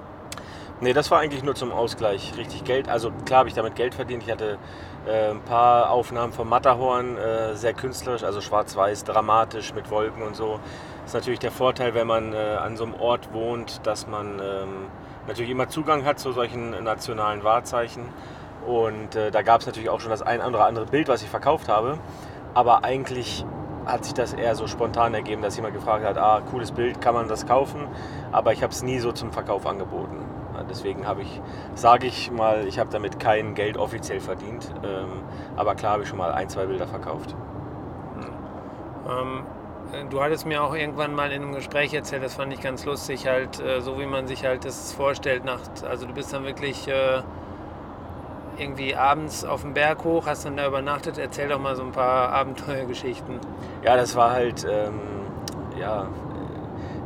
Nee, 0.82 0.94
das 0.94 1.12
war 1.12 1.20
eigentlich 1.20 1.44
nur 1.44 1.56
zum 1.56 1.72
Ausgleich 1.72 2.34
richtig 2.38 2.64
Geld. 2.66 2.90
Also 2.90 3.12
klar 3.26 3.40
habe 3.40 3.50
ich 3.50 3.56
damit 3.56 3.76
Geld 3.76 3.96
verdient. 3.96 4.24
Ich 4.24 4.32
hatte 4.32 4.58
äh, 5.06 5.30
ein 5.30 5.42
paar 5.42 5.92
Aufnahmen 5.92 6.34
vom 6.34 6.50
Matterhorn, 6.50 7.18
äh, 7.18 7.56
sehr 7.56 7.74
künstlerisch, 7.74 8.24
also 8.24 8.42
schwarz-weiß, 8.42 9.04
dramatisch 9.06 9.74
mit 9.74 9.90
Wolken 9.92 10.24
und 10.24 10.36
so. 10.36 10.60
Das 11.02 11.12
ist 11.12 11.14
natürlich 11.14 11.40
der 11.40 11.52
Vorteil, 11.52 11.94
wenn 11.94 12.08
man 12.08 12.34
äh, 12.34 12.38
an 12.38 12.76
so 12.76 12.84
einem 12.84 12.96
Ort 12.96 13.34
wohnt, 13.34 13.86
dass 13.86 14.08
man 14.08 14.40
ähm, 14.40 14.88
natürlich 15.28 15.52
immer 15.52 15.70
Zugang 15.70 16.06
hat 16.06 16.20
zu 16.20 16.32
solchen 16.32 16.84
nationalen 16.84 17.44
Wahrzeichen. 17.44 18.06
Und 18.66 19.16
äh, 19.16 19.32
da 19.32 19.42
gab 19.42 19.62
es 19.62 19.68
natürlich 19.68 19.90
auch 19.90 20.00
schon 20.00 20.12
das 20.12 20.22
ein 20.22 20.42
oder 20.42 20.66
andere 20.66 20.86
Bild, 20.86 21.08
was 21.08 21.22
ich 21.22 21.30
verkauft 21.30 21.70
habe. 21.70 21.98
Aber 22.54 22.84
eigentlich 22.84 23.46
hat 23.86 24.06
sich 24.06 24.14
das 24.14 24.34
eher 24.34 24.56
so 24.56 24.68
spontan 24.68 25.14
ergeben, 25.14 25.42
dass 25.42 25.56
jemand 25.56 25.76
gefragt 25.76 26.06
hat, 26.06 26.18
ah, 26.18 26.42
cooles 26.50 26.72
Bild, 26.72 27.02
kann 27.02 27.14
man 27.14 27.28
das 27.28 27.46
kaufen? 27.46 27.88
Aber 28.32 28.54
ich 28.54 28.64
habe 28.64 28.72
es 28.72 28.84
nie 28.84 29.00
so 29.00 29.12
zum 29.12 29.32
Verkauf 29.32 29.66
angeboten. 29.66 30.33
Deswegen 30.70 31.08
habe 31.08 31.22
ich, 31.22 31.42
sage 31.76 32.08
ich 32.08 32.32
mal, 32.32 32.68
ich 32.68 32.80
habe 32.80 32.90
damit 32.92 33.20
kein 33.20 33.56
Geld 33.56 33.78
offiziell 33.78 34.20
verdient. 34.20 34.72
Ähm, 34.84 35.24
aber 35.56 35.76
klar 35.76 35.94
habe 35.94 36.04
ich 36.04 36.10
schon 36.10 36.18
mal 36.18 36.32
ein, 36.32 36.50
zwei 36.50 36.66
Bilder 36.66 36.88
verkauft. 36.88 37.36
Ähm, 39.10 39.44
du 40.10 40.22
hattest 40.22 40.46
mir 40.46 40.64
auch 40.64 40.76
irgendwann 40.76 41.14
mal 41.14 41.32
in 41.32 41.44
einem 41.44 41.54
Gespräch 41.54 41.94
erzählt, 41.94 42.24
das 42.24 42.36
fand 42.36 42.54
ich 42.54 42.62
ganz 42.62 42.86
lustig, 42.86 43.28
halt 43.28 43.60
äh, 43.60 43.82
so 43.82 44.00
wie 44.00 44.06
man 44.06 44.28
sich 44.28 44.46
halt 44.46 44.66
das 44.66 44.94
vorstellt. 44.94 45.46
Nacht. 45.46 45.84
Also 45.84 46.06
du 46.06 46.14
bist 46.14 46.34
dann 46.34 46.46
wirklich... 46.46 46.88
Äh, 46.88 47.22
irgendwie 48.56 48.96
abends 48.96 49.44
auf 49.46 49.64
dem 49.64 49.74
Berg 49.74 50.04
hoch, 50.04 50.28
hast 50.28 50.46
dann 50.46 50.58
da 50.58 50.68
übernachtet. 50.68 51.18
Erzähl 51.18 51.50
doch 51.50 51.60
mal 51.60 51.76
so 51.76 51.82
ein 51.82 51.92
paar 51.92 52.30
Abenteuergeschichten. 52.30 53.40
Ja, 53.84 53.96
das 53.96 54.16
war 54.16 54.30
halt, 54.30 54.64
ähm, 54.70 55.00
ja, 55.80 56.08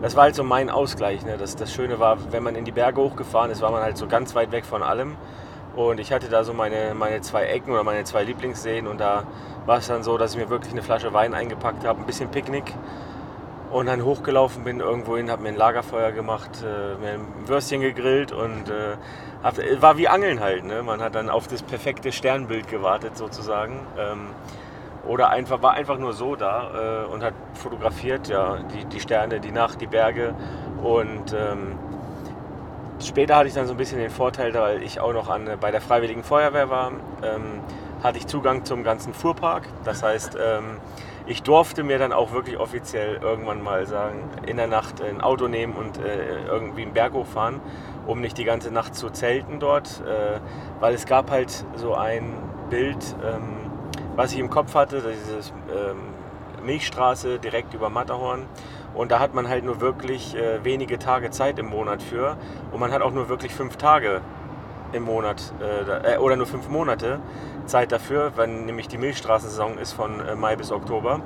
das 0.02 0.16
war 0.16 0.24
halt 0.24 0.36
so 0.36 0.44
mein 0.44 0.70
Ausgleich. 0.70 1.26
Ne? 1.26 1.38
Das, 1.38 1.56
das 1.56 1.74
Schöne 1.74 2.00
war, 2.00 2.32
wenn 2.32 2.44
man 2.44 2.56
in 2.56 2.66
die 2.66 2.72
Berge 2.72 3.02
hochgefahren 3.02 3.52
ist, 3.52 3.62
war 3.62 3.72
man 3.72 3.82
halt 3.82 3.98
so 3.98 4.08
ganz 4.08 4.36
weit 4.36 4.52
weg 4.52 4.66
von 4.66 4.84
allem. 4.84 5.16
Und 5.76 6.00
ich 6.00 6.12
hatte 6.12 6.28
da 6.28 6.44
so 6.44 6.54
meine, 6.54 6.94
meine 6.96 7.22
zwei 7.22 7.46
Ecken 7.46 7.72
oder 7.72 7.84
meine 7.84 8.04
zwei 8.04 8.24
Lieblingsseen 8.24 8.88
und 8.88 9.00
da 9.00 9.24
war 9.68 9.78
es 9.78 9.88
dann 9.88 10.02
so, 10.02 10.18
dass 10.18 10.34
ich 10.34 10.38
mir 10.40 10.50
wirklich 10.50 10.74
eine 10.74 10.82
Flasche 10.82 11.14
Wein 11.14 11.36
eingepackt 11.36 11.86
habe, 11.86 12.00
ein 12.00 12.06
bisschen 12.06 12.32
Picknick 12.32 12.74
und 13.72 13.86
dann 13.86 14.04
hochgelaufen 14.04 14.64
bin 14.64 14.80
irgendwohin, 14.80 15.30
habe 15.30 15.44
mir 15.44 15.50
ein 15.50 15.56
Lagerfeuer 15.56 16.12
gemacht, 16.12 16.50
äh, 16.64 16.96
mir 17.00 17.14
ein 17.14 17.48
Würstchen 17.48 17.82
gegrillt 17.82 18.32
und 18.32 18.70
äh, 18.70 18.96
hab, 19.44 19.58
war 19.82 19.98
wie 19.98 20.08
Angeln 20.08 20.40
halt. 20.40 20.64
Ne? 20.66 20.84
Man 20.84 21.02
hat 21.02 21.16
dann 21.16 21.30
auf 21.30 21.48
das 21.48 21.62
perfekte 21.62 22.12
Sternbild 22.12 22.68
gewartet 22.70 23.18
sozusagen. 23.18 23.86
Ähm, 24.00 24.30
oder 25.08 25.30
einfach, 25.30 25.62
war 25.62 25.74
einfach 25.74 25.98
nur 25.98 26.14
so 26.14 26.36
da 26.36 27.06
äh, 27.06 27.14
und 27.14 27.24
hat 27.24 27.34
fotografiert, 27.54 28.28
ja, 28.28 28.58
die, 28.74 28.86
die 28.86 29.00
Sterne, 29.00 29.40
die 29.40 29.52
Nacht, 29.52 29.82
die 29.82 29.88
Berge. 29.88 30.34
Und 30.84 31.34
ähm, 31.34 31.78
später 33.02 33.38
hatte 33.38 33.48
ich 33.48 33.54
dann 33.54 33.68
so 33.68 33.74
ein 33.74 33.78
bisschen 33.78 34.00
den 34.00 34.10
Vorteil, 34.10 34.54
weil 34.54 34.84
ich 34.84 35.00
auch 35.00 35.14
noch 35.14 35.30
an, 35.30 35.50
bei 35.60 35.72
der 35.72 35.82
Freiwilligen 35.82 36.24
Feuerwehr 36.24 36.70
war, 36.70 36.92
ähm, 37.24 37.62
hatte 38.04 38.18
ich 38.18 38.28
Zugang 38.28 38.66
zum 38.66 38.84
ganzen 38.84 39.14
Fuhrpark. 39.14 39.64
Das 39.84 40.04
heißt, 40.04 40.38
ähm, 40.40 40.78
ich 41.26 41.44
durfte 41.44 41.84
mir 41.84 42.00
dann 42.00 42.14
auch 42.14 42.32
wirklich 42.32 42.58
offiziell 42.58 43.20
irgendwann 43.22 43.62
mal 43.62 43.86
sagen, 43.86 44.30
in 44.46 44.58
der 44.58 44.68
Nacht 44.68 45.02
ein 45.02 45.20
Auto 45.20 45.48
nehmen 45.48 45.74
und 45.74 45.98
äh, 45.98 46.46
irgendwie 46.46 46.84
einen 46.84 46.94
Berg 46.94 47.14
hochfahren, 47.14 47.60
um 48.06 48.22
nicht 48.22 48.38
die 48.38 48.46
ganze 48.46 48.72
Nacht 48.72 48.96
zu 48.96 49.10
zelten 49.10 49.60
dort, 49.60 50.02
äh, 50.06 50.40
weil 50.80 50.94
es 50.94 51.06
gab 51.06 51.30
halt 51.30 51.66
so 51.76 51.96
ein 51.96 52.34
Bild, 52.70 53.16
ähm, 53.26 53.67
was 54.18 54.34
ich 54.34 54.40
im 54.40 54.50
Kopf 54.50 54.76
hatte, 54.76 55.02
diese 55.02 55.54
ähm, 55.72 56.00
Milchstraße 56.66 57.40
direkt 57.40 57.74
über 57.74 57.90
Matterhorn. 57.90 58.48
Und 58.94 59.12
da 59.12 59.20
hat 59.20 59.34
man 59.34 59.48
halt 59.48 59.64
nur 59.64 59.80
wirklich 59.80 60.36
äh, 60.36 60.64
wenige 60.66 60.98
Tage 60.98 61.30
Zeit 61.30 61.60
im 61.60 61.68
Monat 61.68 62.02
für. 62.02 62.36
Und 62.72 62.80
man 62.80 62.92
hat 62.92 63.02
auch 63.02 63.12
nur 63.12 63.30
wirklich 63.30 63.54
fünf 63.54 63.78
Tage 63.78 64.22
im 64.92 65.04
Monat 65.04 65.54
äh, 65.62 66.16
äh, 66.16 66.18
oder 66.18 66.36
nur 66.36 66.48
fünf 66.48 66.68
Monate 66.68 67.20
Zeit 67.66 67.92
dafür, 67.92 68.32
wenn 68.36 68.66
nämlich 68.66 68.88
die 68.88 68.98
Milchstraßensaison 68.98 69.78
ist 69.78 69.94
von 69.94 70.20
äh, 70.20 70.36
Mai 70.36 70.56
bis 70.56 70.72
Oktober. 70.72 71.22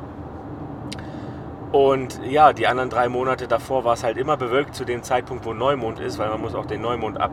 Und 1.72 2.20
ja, 2.26 2.52
die 2.52 2.68
anderen 2.68 2.90
drei 2.90 3.08
Monate 3.08 3.48
davor 3.48 3.86
war 3.86 3.94
es 3.94 4.04
halt 4.04 4.18
immer 4.18 4.36
bewölkt 4.36 4.76
zu 4.76 4.84
dem 4.84 5.04
Zeitpunkt, 5.04 5.46
wo 5.46 5.54
Neumond 5.54 6.02
ist, 6.02 6.20
weil 6.20 6.28
man 6.28 6.42
muss 6.42 6.56
auch 6.56 6.66
den 6.66 6.82
Neumond 6.82 7.22
ab, 7.22 7.32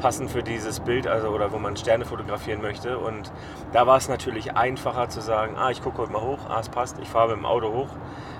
passend 0.00 0.30
für 0.30 0.42
dieses 0.42 0.80
Bild, 0.80 1.06
also 1.06 1.28
oder 1.28 1.52
wo 1.52 1.58
man 1.58 1.76
Sterne 1.76 2.04
fotografieren 2.04 2.62
möchte. 2.62 2.98
Und 2.98 3.30
da 3.72 3.86
war 3.86 3.98
es 3.98 4.08
natürlich 4.08 4.56
einfacher 4.56 5.08
zu 5.08 5.20
sagen, 5.20 5.56
ah, 5.56 5.70
ich 5.70 5.82
gucke 5.82 5.98
heute 5.98 6.12
mal 6.12 6.22
hoch, 6.22 6.38
ah, 6.48 6.58
es 6.60 6.68
passt, 6.68 6.98
ich 7.00 7.08
fahre 7.08 7.28
mit 7.28 7.38
dem 7.38 7.46
Auto 7.46 7.72
hoch 7.72 7.88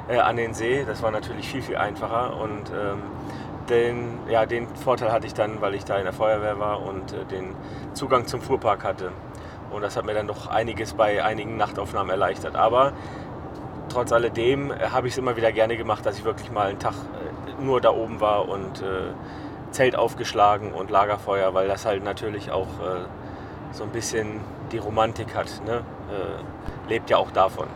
äh, 0.08 0.18
an 0.18 0.36
den 0.36 0.54
See. 0.54 0.84
Das 0.84 1.02
war 1.02 1.10
natürlich 1.10 1.48
viel, 1.48 1.62
viel 1.62 1.76
einfacher. 1.76 2.36
Und 2.36 2.70
ähm, 2.70 3.02
den, 3.68 4.18
ja, 4.28 4.46
den 4.46 4.66
Vorteil 4.74 5.12
hatte 5.12 5.26
ich 5.26 5.34
dann, 5.34 5.60
weil 5.60 5.74
ich 5.74 5.84
da 5.84 5.98
in 5.98 6.04
der 6.04 6.12
Feuerwehr 6.12 6.58
war 6.58 6.82
und 6.82 7.12
äh, 7.12 7.24
den 7.26 7.54
Zugang 7.92 8.26
zum 8.26 8.40
Fuhrpark 8.40 8.82
hatte. 8.82 9.12
Und 9.70 9.82
das 9.82 9.96
hat 9.96 10.04
mir 10.04 10.14
dann 10.14 10.26
doch 10.26 10.48
einiges 10.48 10.94
bei 10.94 11.22
einigen 11.22 11.56
Nachtaufnahmen 11.56 12.10
erleichtert. 12.10 12.56
Aber 12.56 12.92
trotz 13.90 14.12
alledem 14.12 14.70
äh, 14.70 14.88
habe 14.90 15.08
ich 15.08 15.14
es 15.14 15.18
immer 15.18 15.36
wieder 15.36 15.52
gerne 15.52 15.76
gemacht, 15.76 16.06
dass 16.06 16.18
ich 16.18 16.24
wirklich 16.24 16.50
mal 16.50 16.68
einen 16.68 16.78
Tag 16.78 16.94
äh, 16.94 17.62
nur 17.62 17.80
da 17.80 17.90
oben 17.90 18.20
war 18.20 18.48
und 18.48 18.80
äh, 18.80 19.12
Zelt 19.70 19.96
aufgeschlagen 19.96 20.72
und 20.72 20.90
Lagerfeuer, 20.90 21.54
weil 21.54 21.68
das 21.68 21.84
halt 21.86 22.04
natürlich 22.04 22.50
auch 22.50 22.66
äh, 22.66 23.06
so 23.72 23.84
ein 23.84 23.90
bisschen 23.90 24.40
die 24.72 24.78
Romantik 24.78 25.34
hat. 25.34 25.62
Ne? 25.64 25.82
Äh, 26.10 26.88
lebt 26.88 27.10
ja 27.10 27.16
auch 27.16 27.30
davon. 27.30 27.66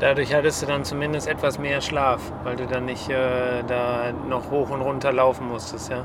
Dadurch 0.00 0.34
hattest 0.34 0.62
du 0.62 0.66
dann 0.66 0.84
zumindest 0.84 1.28
etwas 1.28 1.58
mehr 1.58 1.80
Schlaf, 1.80 2.20
weil 2.42 2.56
du 2.56 2.66
dann 2.66 2.84
nicht 2.84 3.08
äh, 3.08 3.62
da 3.66 4.12
noch 4.28 4.50
hoch 4.50 4.70
und 4.70 4.82
runter 4.82 5.12
laufen 5.12 5.48
musstest, 5.48 5.90
ja? 5.90 6.04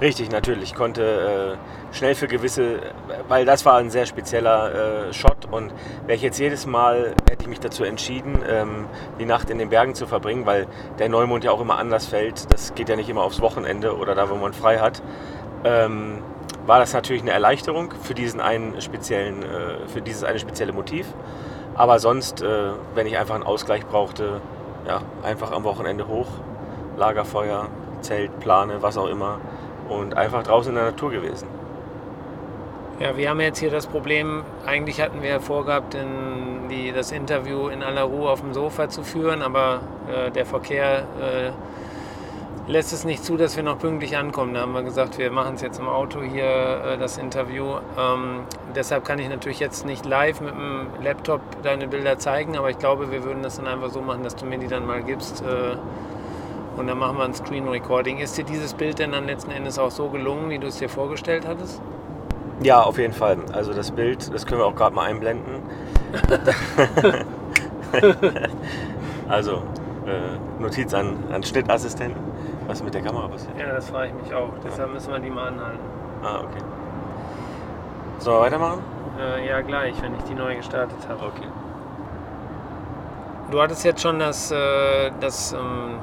Richtig, 0.00 0.30
natürlich. 0.30 0.70
Ich 0.70 0.74
konnte 0.74 1.58
äh, 1.92 1.94
schnell 1.94 2.14
für 2.14 2.26
gewisse, 2.26 2.80
weil 3.28 3.44
das 3.44 3.66
war 3.66 3.76
ein 3.76 3.90
sehr 3.90 4.06
spezieller 4.06 5.08
äh, 5.08 5.12
Shot 5.12 5.46
und 5.50 5.74
wäre 6.06 6.16
ich 6.16 6.22
jetzt 6.22 6.38
jedes 6.38 6.64
Mal, 6.64 7.14
hätte 7.28 7.42
ich 7.42 7.48
mich 7.48 7.60
dazu 7.60 7.84
entschieden, 7.84 8.42
ähm, 8.48 8.86
die 9.18 9.26
Nacht 9.26 9.50
in 9.50 9.58
den 9.58 9.68
Bergen 9.68 9.94
zu 9.94 10.06
verbringen, 10.06 10.46
weil 10.46 10.66
der 10.98 11.10
Neumond 11.10 11.44
ja 11.44 11.50
auch 11.50 11.60
immer 11.60 11.78
anders 11.78 12.06
fällt. 12.06 12.50
Das 12.50 12.74
geht 12.74 12.88
ja 12.88 12.96
nicht 12.96 13.10
immer 13.10 13.22
aufs 13.22 13.42
Wochenende 13.42 13.94
oder 13.94 14.14
da, 14.14 14.30
wo 14.30 14.36
man 14.36 14.54
frei 14.54 14.78
hat. 14.78 15.02
Ähm, 15.64 16.22
war 16.64 16.78
das 16.78 16.94
natürlich 16.94 17.20
eine 17.20 17.32
Erleichterung 17.32 17.92
für 18.00 18.14
diesen 18.14 18.40
einen 18.40 18.80
speziellen, 18.80 19.42
äh, 19.42 19.86
für 19.86 20.00
dieses 20.00 20.24
eine 20.24 20.38
spezielle 20.38 20.72
Motiv. 20.72 21.06
Aber 21.74 21.98
sonst, 21.98 22.40
äh, 22.40 22.70
wenn 22.94 23.06
ich 23.06 23.18
einfach 23.18 23.34
einen 23.34 23.44
Ausgleich 23.44 23.84
brauchte, 23.84 24.40
ja, 24.88 25.02
einfach 25.22 25.52
am 25.52 25.64
Wochenende 25.64 26.08
hoch, 26.08 26.28
Lagerfeuer, 26.96 27.68
Zelt, 28.00 28.40
Plane, 28.40 28.80
was 28.80 28.96
auch 28.96 29.08
immer 29.08 29.40
und 29.90 30.16
einfach 30.16 30.42
draußen 30.42 30.70
in 30.70 30.76
der 30.76 30.86
Natur 30.86 31.10
gewesen. 31.10 31.46
Ja, 33.00 33.16
wir 33.16 33.30
haben 33.30 33.40
jetzt 33.40 33.58
hier 33.58 33.70
das 33.70 33.86
Problem, 33.86 34.42
eigentlich 34.66 35.00
hatten 35.00 35.22
wir 35.22 35.40
vorgehabt, 35.40 35.94
in 35.94 36.68
die, 36.68 36.92
das 36.92 37.12
Interview 37.12 37.68
in 37.68 37.82
aller 37.82 38.02
Ruhe 38.02 38.28
auf 38.28 38.40
dem 38.40 38.52
Sofa 38.52 38.88
zu 38.88 39.02
führen, 39.02 39.42
aber 39.42 39.80
äh, 40.06 40.30
der 40.30 40.44
Verkehr 40.44 41.04
äh, 41.18 41.50
lässt 42.70 42.92
es 42.92 43.04
nicht 43.04 43.24
zu, 43.24 43.38
dass 43.38 43.56
wir 43.56 43.62
noch 43.62 43.78
pünktlich 43.78 44.18
ankommen. 44.18 44.52
Da 44.52 44.60
haben 44.60 44.72
wir 44.72 44.82
gesagt, 44.82 45.16
wir 45.16 45.30
machen 45.30 45.54
es 45.54 45.62
jetzt 45.62 45.78
im 45.78 45.88
Auto 45.88 46.20
hier, 46.20 46.44
äh, 46.44 46.98
das 46.98 47.16
Interview. 47.16 47.76
Ähm, 47.98 48.40
deshalb 48.76 49.06
kann 49.06 49.18
ich 49.18 49.30
natürlich 49.30 49.60
jetzt 49.60 49.86
nicht 49.86 50.04
live 50.04 50.42
mit 50.42 50.52
dem 50.52 50.88
Laptop 51.02 51.40
deine 51.62 51.88
Bilder 51.88 52.18
zeigen, 52.18 52.56
aber 52.56 52.68
ich 52.68 52.78
glaube, 52.78 53.10
wir 53.10 53.24
würden 53.24 53.42
das 53.42 53.56
dann 53.56 53.66
einfach 53.66 53.88
so 53.88 54.02
machen, 54.02 54.24
dass 54.24 54.36
du 54.36 54.44
mir 54.44 54.58
die 54.58 54.68
dann 54.68 54.86
mal 54.86 55.02
gibst 55.02 55.42
äh, 55.42 55.76
und 56.76 56.86
dann 56.86 56.98
machen 56.98 57.18
wir 57.18 57.24
ein 57.24 57.34
Screen 57.34 57.68
Recording. 57.68 58.18
Ist 58.18 58.38
dir 58.38 58.44
dieses 58.44 58.74
Bild 58.74 58.98
denn 58.98 59.12
dann 59.12 59.26
letzten 59.26 59.50
Endes 59.50 59.78
auch 59.78 59.90
so 59.90 60.08
gelungen, 60.08 60.50
wie 60.50 60.58
du 60.58 60.68
es 60.68 60.76
dir 60.78 60.88
vorgestellt 60.88 61.46
hattest? 61.46 61.80
Ja, 62.62 62.82
auf 62.82 62.98
jeden 62.98 63.14
Fall. 63.14 63.38
Also 63.52 63.72
das 63.72 63.90
Bild, 63.90 64.32
das 64.32 64.46
können 64.46 64.60
wir 64.60 64.66
auch 64.66 64.74
gerade 64.74 64.94
mal 64.94 65.06
einblenden. 65.08 65.62
also 69.28 69.62
äh, 70.06 70.60
Notiz 70.60 70.92
an, 70.94 71.24
an 71.32 71.42
Schnittassistenten. 71.42 72.30
Was 72.66 72.82
mit 72.82 72.94
der 72.94 73.02
Kamera 73.02 73.26
passiert? 73.28 73.58
Ja, 73.58 73.72
das 73.72 73.90
frage 73.90 74.08
ich 74.08 74.14
mich 74.22 74.34
auch. 74.34 74.50
Deshalb 74.64 74.92
müssen 74.92 75.12
wir 75.12 75.18
die 75.18 75.30
mal 75.30 75.48
anhalten. 75.48 75.80
Ah, 76.22 76.40
okay. 76.40 76.62
Sollen 78.18 78.36
wir 78.36 78.42
weitermachen? 78.42 78.80
Äh, 79.18 79.48
ja, 79.48 79.60
gleich, 79.62 80.00
wenn 80.02 80.14
ich 80.14 80.22
die 80.24 80.34
neu 80.34 80.54
gestartet 80.56 80.98
habe. 81.08 81.24
Okay. 81.24 81.48
Du 83.50 83.60
hattest 83.60 83.84
jetzt 83.84 84.02
schon 84.02 84.18
das, 84.18 84.52
äh, 84.52 85.10
das 85.20 85.52
ähm, 85.52 85.96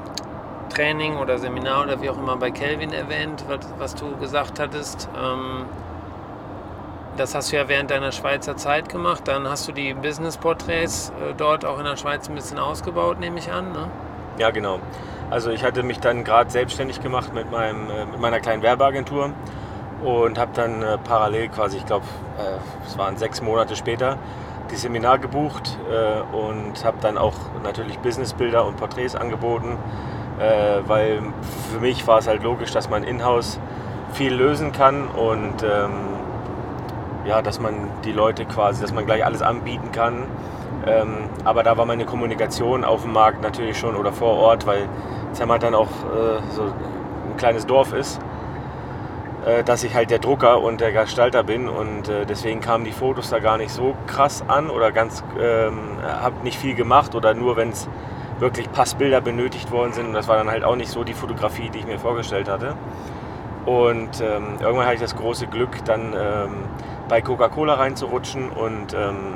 Training 0.70 1.18
oder 1.18 1.38
Seminar 1.38 1.84
oder 1.84 2.02
wie 2.02 2.10
auch 2.10 2.18
immer 2.18 2.38
bei 2.38 2.52
Kelvin 2.52 2.94
erwähnt, 2.94 3.44
was, 3.48 3.60
was 3.78 3.96
du 3.96 4.16
gesagt 4.18 4.60
hattest. 4.60 5.10
Ähm, 5.18 5.66
das 7.18 7.34
hast 7.34 7.52
du 7.52 7.58
ja 7.58 7.68
während 7.68 7.90
deiner 7.90 8.12
Schweizer 8.12 8.58
Zeit 8.58 8.90
gemacht. 8.90 9.28
Dann 9.28 9.50
hast 9.50 9.68
du 9.68 9.72
die 9.72 9.94
Business-Porträts 9.94 11.10
äh, 11.10 11.34
dort 11.36 11.66
auch 11.66 11.80
in 11.80 11.86
der 11.86 11.98
Schweiz 11.98 12.30
ein 12.30 12.36
bisschen 12.36 12.60
ausgebaut, 12.60 13.20
nehme 13.20 13.40
ich 13.40 13.52
an. 13.52 13.72
Ne? 13.72 13.90
Ja, 14.38 14.52
genau. 14.52 14.80
Also 15.30 15.50
ich 15.50 15.64
hatte 15.64 15.84
mich 15.84 16.00
dann 16.00 16.24
gerade 16.24 16.50
selbstständig 16.50 17.02
gemacht 17.02 17.34
mit, 17.34 17.52
meinem, 17.52 17.90
äh, 17.90 18.06
mit 18.06 18.20
meiner 18.20 18.40
kleinen 18.40 18.62
Werbeagentur 18.62 19.32
und 20.04 20.38
habe 20.38 20.52
dann 20.54 20.84
äh, 20.84 20.98
parallel 21.00 21.50
quasi, 21.50 21.78
ich 21.78 21.86
glaube, 21.86 22.06
äh, 22.38 22.86
es 22.86 22.98
waren 22.98 23.18
sechs 23.18 23.42
Monate 23.42 23.76
später, 23.76 24.18
die 24.72 24.76
Seminar 24.76 25.18
gebucht 25.18 25.78
äh, 25.90 26.36
und 26.36 26.86
habe 26.86 26.98
dann 27.02 27.18
auch 27.18 27.36
natürlich 27.64 27.98
Businessbilder 28.00 28.66
und 28.66 28.78
Porträts 28.78 29.16
angeboten 29.16 29.78
äh, 30.39 30.88
weil 30.88 31.22
für 31.72 31.79
mich 31.79 32.06
war 32.08 32.20
es 32.20 32.27
halt 32.27 32.44
logisch, 32.44 32.72
dass 32.72 32.89
man 32.89 33.03
in-house 33.03 33.60
viel 34.13 34.34
lösen 34.34 34.72
kann 34.72 35.08
und 35.08 35.63
ähm, 35.63 35.91
ja, 37.25 37.41
dass 37.41 37.60
man 37.60 37.75
die 38.06 38.13
Leute 38.13 38.46
quasi, 38.46 38.82
dass 38.82 38.94
man 38.94 39.06
gleich 39.06 39.25
alles 39.25 39.41
anbieten 39.41 39.91
kann. 39.91 40.24
Ähm, 40.86 41.29
aber 41.44 41.63
da 41.63 41.77
war 41.77 41.86
meine 41.86 42.06
Kommunikation 42.06 42.86
auf 42.86 43.01
dem 43.01 43.13
Markt 43.13 43.41
natürlich 43.41 43.77
schon 43.77 43.96
oder 43.96 44.13
vor 44.13 44.38
Ort, 44.38 44.65
weil 44.65 44.88
Zermatt 45.34 45.63
dann 45.63 45.75
auch 45.75 45.88
äh, 45.88 46.39
so 46.51 46.63
ein 46.63 47.38
kleines 47.38 47.65
Dorf 47.65 47.94
ist, 47.94 48.20
äh, 49.46 49.63
dass 49.63 49.84
ich 49.84 49.94
halt 49.94 50.10
der 50.10 50.20
Drucker 50.20 50.62
und 50.62 50.79
der 50.79 50.94
Gestalter 50.94 51.44
bin 51.44 51.67
und 51.67 52.08
äh, 52.08 52.25
deswegen 52.25 52.62
kamen 52.62 52.86
die 52.86 52.91
Fotos 52.91 53.29
da 53.29 53.39
gar 53.39 53.58
nicht 53.58 53.72
so 53.72 53.96
krass 54.08 54.44
an 54.48 54.70
oder 54.70 54.91
ganz, 54.91 55.24
ähm, 55.39 55.98
habe 56.03 56.36
nicht 56.44 56.58
viel 56.58 56.75
gemacht 56.75 57.15
oder 57.15 57.34
nur 57.34 57.58
wenn 57.58 57.70
es 57.70 57.89
wirklich 58.39 58.72
Passbilder 58.72 59.22
benötigt 59.22 59.72
worden 59.72 59.94
sind. 59.94 60.08
Und 60.08 60.13
das 60.13 60.27
war 60.27 60.38
dann 60.38 60.50
halt 60.50 60.63
auch 60.63 60.75
nicht 60.75 60.89
so 60.89 61.03
die 61.03 61.13
Fotografie, 61.13 61.70
die 61.70 61.79
ich 61.79 61.88
mir 61.88 62.00
vorgestellt 62.00 62.50
hatte. 62.50 62.75
Und 63.65 64.22
ähm, 64.22 64.60
irgendwann 64.62 64.86
hatte 64.86 64.96
ich 64.96 65.01
das 65.01 65.15
große 65.15 65.48
Glück, 65.48 65.84
dann 65.86 66.13
ähm, 66.13 66.63
bei 67.10 67.22
Coca-Cola 67.22 67.75
reinzurutschen. 67.75 68.50
Und 68.50 68.94
ähm, 68.94 69.36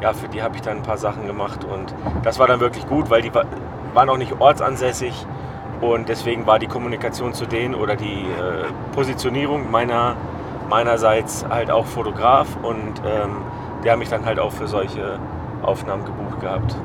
ja, 0.00 0.12
für 0.12 0.28
die 0.28 0.42
habe 0.42 0.56
ich 0.56 0.62
dann 0.62 0.78
ein 0.78 0.82
paar 0.82 0.98
Sachen 0.98 1.26
gemacht. 1.26 1.64
Und 1.64 1.94
das 2.22 2.38
war 2.38 2.46
dann 2.46 2.60
wirklich 2.60 2.86
gut, 2.86 3.10
weil 3.10 3.22
die 3.22 3.32
waren 3.34 4.08
auch 4.08 4.16
nicht 4.16 4.40
ortsansässig. 4.40 5.26
Und 5.80 6.08
deswegen 6.08 6.46
war 6.46 6.58
die 6.58 6.66
Kommunikation 6.66 7.34
zu 7.34 7.46
denen 7.46 7.74
oder 7.74 7.94
die 7.94 8.22
äh, 8.22 8.64
Positionierung 8.94 9.70
meiner, 9.70 10.16
meinerseits 10.68 11.44
halt 11.48 11.70
auch 11.70 11.86
Fotograf. 11.86 12.48
Und 12.62 13.02
ähm, 13.06 13.36
die 13.84 13.90
haben 13.90 13.98
mich 13.98 14.08
dann 14.08 14.24
halt 14.24 14.38
auch 14.38 14.52
für 14.52 14.66
solche 14.66 15.18
Aufnahmen 15.62 16.04
gebucht 16.04 16.40
gehabt 16.40 16.76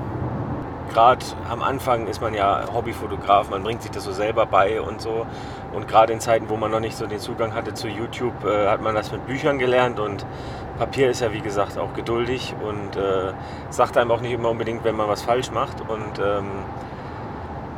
gerade 0.91 1.25
am 1.49 1.61
Anfang 1.61 2.07
ist 2.07 2.21
man 2.21 2.33
ja 2.33 2.65
Hobbyfotograf, 2.73 3.49
man 3.49 3.63
bringt 3.63 3.81
sich 3.81 3.91
das 3.91 4.03
so 4.03 4.11
selber 4.11 4.45
bei 4.45 4.81
und 4.81 5.01
so. 5.01 5.25
Und 5.73 5.87
gerade 5.87 6.13
in 6.13 6.19
Zeiten, 6.19 6.49
wo 6.49 6.55
man 6.55 6.71
noch 6.71 6.79
nicht 6.79 6.95
so 6.95 7.07
den 7.07 7.19
Zugang 7.19 7.53
hatte 7.53 7.73
zu 7.73 7.87
YouTube, 7.87 8.45
äh, 8.45 8.67
hat 8.67 8.81
man 8.81 8.95
das 8.95 9.11
mit 9.11 9.25
Büchern 9.25 9.59
gelernt 9.59 9.99
und 9.99 10.25
Papier 10.77 11.09
ist 11.09 11.21
ja 11.21 11.31
wie 11.31 11.41
gesagt 11.41 11.77
auch 11.77 11.93
geduldig 11.93 12.55
und 12.61 12.95
äh, 12.95 13.33
sagt 13.69 13.97
einem 13.97 14.11
auch 14.11 14.21
nicht 14.21 14.31
immer 14.31 14.49
unbedingt, 14.49 14.83
wenn 14.83 14.95
man 14.95 15.07
was 15.07 15.21
falsch 15.21 15.51
macht. 15.51 15.81
Und 15.81 16.19
ähm, 16.19 16.47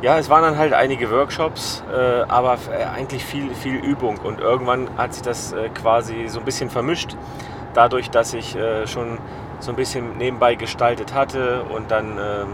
ja, 0.02 0.18
es 0.18 0.28
waren 0.28 0.42
dann 0.42 0.58
halt 0.58 0.72
einige 0.72 1.10
Workshops, 1.10 1.82
äh, 1.92 2.22
aber 2.28 2.58
äh, 2.70 2.84
eigentlich 2.84 3.24
viel, 3.24 3.54
viel 3.54 3.76
Übung. 3.76 4.18
Und 4.18 4.40
irgendwann 4.40 4.88
hat 4.96 5.14
sich 5.14 5.22
das 5.22 5.52
äh, 5.52 5.68
quasi 5.70 6.28
so 6.28 6.38
ein 6.38 6.44
bisschen 6.44 6.70
vermischt 6.70 7.16
dadurch, 7.74 8.10
dass 8.10 8.32
ich 8.32 8.56
äh, 8.56 8.86
schon 8.86 9.18
so 9.60 9.70
ein 9.70 9.76
bisschen 9.76 10.16
nebenbei 10.16 10.54
gestaltet 10.54 11.14
hatte 11.14 11.64
und 11.64 11.90
dann 11.90 12.18
ähm, 12.18 12.48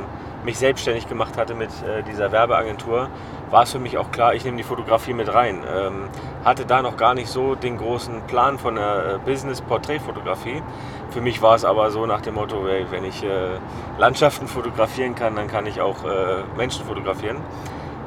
mich 0.44 0.58
selbstständig 0.58 1.08
gemacht 1.08 1.36
hatte 1.36 1.54
mit 1.54 1.70
äh, 1.70 2.02
dieser 2.02 2.32
Werbeagentur, 2.32 3.08
war 3.50 3.62
es 3.64 3.72
für 3.72 3.78
mich 3.78 3.98
auch 3.98 4.10
klar, 4.10 4.34
ich 4.34 4.44
nehme 4.44 4.56
die 4.56 4.62
Fotografie 4.62 5.12
mit 5.12 5.32
rein. 5.32 5.62
Ähm, 5.70 6.08
hatte 6.44 6.64
da 6.64 6.82
noch 6.82 6.96
gar 6.96 7.14
nicht 7.14 7.28
so 7.28 7.54
den 7.54 7.76
großen 7.76 8.22
Plan 8.26 8.58
von 8.58 8.76
der 8.76 9.14
äh, 9.14 9.18
Business-Porträtfotografie. 9.18 10.62
Für 11.10 11.20
mich 11.20 11.42
war 11.42 11.54
es 11.54 11.64
aber 11.64 11.90
so 11.90 12.06
nach 12.06 12.22
dem 12.22 12.34
Motto, 12.34 12.66
ey, 12.66 12.86
wenn 12.90 13.04
ich 13.04 13.22
äh, 13.22 13.58
Landschaften 13.98 14.48
fotografieren 14.48 15.14
kann, 15.14 15.36
dann 15.36 15.48
kann 15.48 15.66
ich 15.66 15.80
auch 15.80 16.04
äh, 16.04 16.42
Menschen 16.56 16.86
fotografieren. 16.86 17.36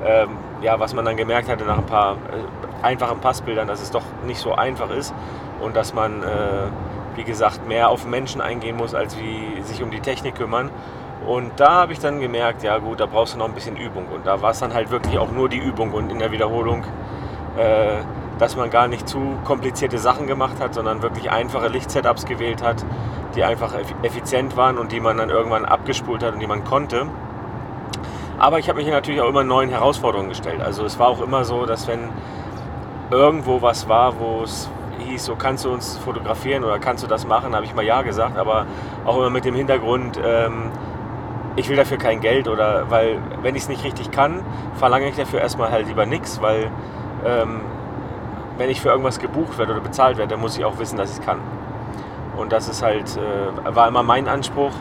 Ähm, 0.04 0.30
ja, 0.62 0.80
was 0.80 0.94
man 0.94 1.06
dann 1.06 1.16
gemerkt 1.16 1.48
hatte 1.48 1.64
nach 1.64 1.78
ein 1.78 1.86
paar 1.86 2.14
äh, 2.14 2.84
einfachen 2.86 3.20
Passbildern, 3.20 3.68
dass 3.68 3.82
es 3.82 3.92
doch 3.92 4.04
nicht 4.26 4.40
so 4.40 4.54
einfach 4.54 4.90
ist 4.90 5.14
und 5.62 5.76
dass 5.76 5.94
man, 5.94 6.22
äh, 6.24 6.68
wie 7.16 7.24
gesagt, 7.24 7.68
mehr 7.68 7.90
auf 7.90 8.06
Menschen 8.06 8.42
eingehen 8.42 8.76
muss, 8.76 8.94
als 8.94 9.18
wie 9.18 9.62
sich 9.62 9.82
um 9.82 9.92
die 9.92 10.02
Technik 10.02 10.36
kümmern. 10.36 10.70
Und 11.26 11.60
da 11.60 11.72
habe 11.72 11.94
ich 11.94 12.00
dann 12.00 12.20
gemerkt, 12.20 12.64
ja 12.64 12.78
gut, 12.78 13.00
da 13.00 13.08
brauchst 13.08 13.34
du 13.34 13.40
noch 13.40 13.48
ein 13.48 13.54
bisschen 13.54 13.78
Übung. 13.78 14.08
Und 14.08 14.26
da 14.26 14.42
war 14.42 14.52
es 14.52 14.60
dann 14.60 14.74
halt 14.74 14.92
wirklich 14.92 15.18
auch 15.18 15.32
nur 15.32 15.50
die 15.50 15.58
Übung 15.58 15.94
und 15.94 16.12
in 16.12 16.20
der 16.20 16.32
Wiederholung, 16.32 16.84
äh, 17.58 17.98
dass 18.38 18.56
man 18.56 18.70
gar 18.70 18.88
nicht 18.88 19.08
zu 19.08 19.20
komplizierte 19.44 19.98
Sachen 19.98 20.28
gemacht 20.28 20.60
hat, 20.60 20.74
sondern 20.74 21.02
wirklich 21.02 21.32
einfache 21.32 21.68
Lichtsetups 21.68 22.26
gewählt 22.26 22.62
hat, 22.62 22.86
die 23.36 23.44
einfach 23.44 23.74
effizient 24.04 24.56
waren 24.58 24.78
und 24.78 24.92
die 24.92 25.00
man 25.00 25.18
dann 25.18 25.30
irgendwann 25.30 25.66
abgespult 25.66 26.24
hat 26.24 26.34
und 26.34 26.40
die 26.40 26.48
man 26.48 26.64
konnte. 26.64 27.08
Aber 28.38 28.60
ich 28.60 28.68
habe 28.68 28.80
mich 28.80 28.90
natürlich 28.90 29.22
auch 29.22 29.30
immer 29.30 29.44
neuen 29.44 29.70
Herausforderungen 29.70 30.30
gestellt. 30.30 30.62
Also 30.62 30.84
es 30.86 31.00
war 31.00 31.08
auch 31.08 31.22
immer 31.22 31.46
so, 31.46 31.66
dass 31.66 31.88
wenn 31.88 32.10
irgendwo 33.10 33.62
was 33.62 33.88
war, 33.88 34.20
wo 34.20 34.44
es 34.44 34.70
hieß, 35.00 35.26
so 35.26 35.36
kannst 35.36 35.66
du 35.66 35.72
uns 35.72 35.98
fotografieren 35.98 36.64
oder 36.64 36.80
kannst 36.80 37.04
du 37.04 37.08
das 37.08 37.26
machen, 37.26 37.56
habe 37.56 37.66
ich 37.66 37.74
mal 37.74 37.86
ja 37.86 38.02
gesagt, 38.02 38.38
aber 38.38 38.66
auch 39.06 39.18
immer 39.18 39.30
mit 39.30 39.46
dem 39.46 39.56
Hintergrund, 39.56 40.20
ähm, 40.24 40.72
ich 41.56 41.70
will 41.70 41.76
dafür 41.76 41.98
kein 41.98 42.20
Geld 42.20 42.48
oder 42.48 42.90
weil, 42.90 43.20
wenn 43.42 43.56
ich 43.56 43.64
es 43.64 43.70
nicht 43.70 43.84
richtig 43.84 44.12
kann, 44.12 44.42
verlange 44.76 45.08
ich 45.08 45.16
dafür 45.16 45.40
erstmal 45.42 45.72
halt 45.72 45.88
lieber 45.88 46.06
nichts, 46.06 46.42
weil 46.42 46.70
ähm, 47.26 47.62
wenn 48.58 48.70
ich 48.70 48.82
für 48.82 48.90
irgendwas 48.90 49.20
gebucht 49.20 49.58
werde 49.58 49.74
oder 49.74 49.82
bezahlt 49.82 50.18
werde, 50.18 50.32
dann 50.32 50.42
muss 50.42 50.58
ich 50.58 50.66
auch 50.66 50.80
wissen, 50.80 50.98
dass 50.98 51.12
ich 51.12 51.20
es 51.20 51.26
kann. 51.26 51.40
Und 52.38 52.52
das 52.52 52.68
ist 52.68 52.84
halt, 52.84 53.18
äh, 53.18 53.76
war 53.76 53.88
immer 53.88 54.04
mein 54.04 54.28
Anspruch 54.28 54.74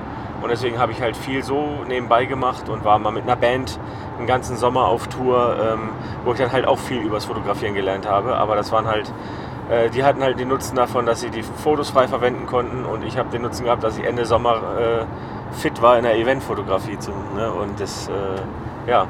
und 0.43 0.51
deswegen 0.51 0.79
habe 0.79 0.93
ich 0.93 1.01
halt 1.01 1.17
viel 1.17 1.43
so 1.43 1.85
nebenbei 1.87 2.25
gemacht 2.27 2.69
und 2.69 2.85
war 2.85 2.99
mal 2.99 3.13
mit 3.13 3.23
einer 3.23 3.37
Band 3.37 3.79
einen 4.19 4.27
ganzen 4.27 4.57
Sommer 4.57 4.87
auf 4.87 5.07
Tour, 5.09 5.57
ähm, 5.61 5.91
wo 6.25 6.33
ich 6.33 6.39
dann 6.39 6.53
halt 6.53 6.67
auch 6.67 6.79
viel 6.79 7.01
übers 7.01 7.25
Fotografieren 7.25 7.75
gelernt 7.75 8.09
habe. 8.09 8.37
Aber 8.37 8.57
das 8.57 8.71
waren 8.73 8.87
halt, 8.87 9.13
äh, 9.71 9.91
die 9.91 10.05
hatten 10.05 10.23
halt 10.23 10.39
den 10.39 10.49
Nutzen 10.49 10.77
davon, 10.77 11.07
dass 11.07 11.21
sie 11.21 11.31
die 11.31 11.43
Fotos 11.43 11.91
frei 11.91 12.09
verwenden 12.09 12.47
konnten 12.47 12.85
und 12.85 13.05
ich 13.05 13.17
habe 13.17 13.31
den 13.31 13.43
Nutzen 13.43 13.65
gehabt, 13.65 13.83
dass 13.83 13.97
ich 13.97 14.05
Ende 14.05 14.25
Sommer 14.25 14.57
äh, 14.79 15.05
fit 15.55 15.81
war 15.83 15.97
in 15.97 16.05
der 16.05 16.17
Eventfotografie. 16.17 16.99
Zu, 16.99 17.13
ne? 17.35 17.53
Und 17.53 17.81
das, 17.81 18.09
äh, 18.09 18.91
ja, 18.91 19.07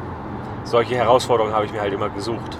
solche 0.64 0.96
Herausforderungen 0.96 1.54
habe 1.54 1.66
ich 1.66 1.72
mir 1.72 1.80
halt 1.80 1.92
immer 1.92 2.08
gesucht. 2.08 2.58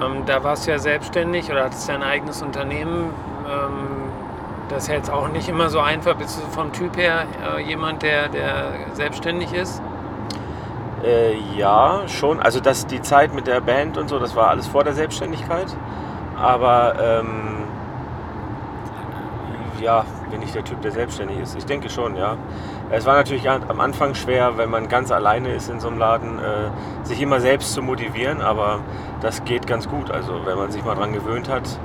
Ähm, 0.00 0.22
da 0.26 0.42
warst 0.44 0.66
du 0.66 0.70
ja 0.70 0.78
selbstständig 0.78 1.50
oder 1.50 1.64
hattest 1.64 1.88
dein 1.88 2.02
eigenes 2.02 2.42
Unternehmen. 2.42 3.10
Ähm, 3.48 4.08
das 4.68 4.84
ist 4.84 4.88
ja 4.88 4.94
jetzt 4.94 5.10
auch 5.10 5.28
nicht 5.28 5.48
immer 5.48 5.70
so 5.70 5.80
einfach. 5.80 6.14
Bist 6.16 6.38
du 6.38 6.52
vom 6.52 6.72
Typ 6.72 6.96
her 6.96 7.24
äh, 7.56 7.62
jemand, 7.62 8.02
der, 8.02 8.28
der 8.28 8.72
selbstständig 8.92 9.52
ist? 9.52 9.82
Äh, 11.04 11.38
ja, 11.56 12.02
schon. 12.06 12.40
Also 12.40 12.60
das, 12.60 12.86
die 12.86 13.00
Zeit 13.00 13.34
mit 13.34 13.46
der 13.46 13.60
Band 13.60 13.96
und 13.96 14.08
so, 14.08 14.18
das 14.18 14.36
war 14.36 14.48
alles 14.48 14.66
vor 14.66 14.84
der 14.84 14.92
Selbstständigkeit. 14.92 15.74
Aber 16.36 16.94
ähm, 17.00 17.64
ja, 19.80 20.04
bin 20.30 20.42
ich 20.42 20.52
der 20.52 20.64
Typ, 20.64 20.80
der 20.82 20.92
selbstständig 20.92 21.38
ist. 21.38 21.56
Ich 21.56 21.66
denke 21.66 21.90
schon, 21.90 22.16
ja. 22.16 22.36
Es 22.90 23.06
war 23.06 23.16
natürlich 23.16 23.48
am 23.48 23.80
Anfang 23.80 24.14
schwer, 24.14 24.56
wenn 24.56 24.70
man 24.70 24.88
ganz 24.88 25.10
alleine 25.10 25.50
ist 25.50 25.68
in 25.68 25.80
so 25.80 25.88
einem 25.88 25.98
Laden, 25.98 26.38
äh, 26.38 26.70
sich 27.02 27.20
immer 27.20 27.40
selbst 27.40 27.72
zu 27.72 27.82
motivieren, 27.82 28.40
aber 28.40 28.80
das 29.20 29.44
geht 29.44 29.66
ganz 29.66 29.88
gut. 29.88 30.10
Also 30.10 30.46
wenn 30.46 30.56
man 30.56 30.70
sich 30.70 30.84
mal 30.84 30.94
dran 30.94 31.12
gewöhnt 31.12 31.48
hat. 31.48 31.78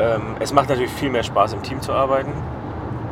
Ähm, 0.00 0.36
es 0.38 0.52
macht 0.52 0.68
natürlich 0.68 0.92
viel 0.92 1.10
mehr 1.10 1.24
Spaß, 1.24 1.54
im 1.54 1.62
Team 1.62 1.80
zu 1.82 1.92
arbeiten, 1.92 2.32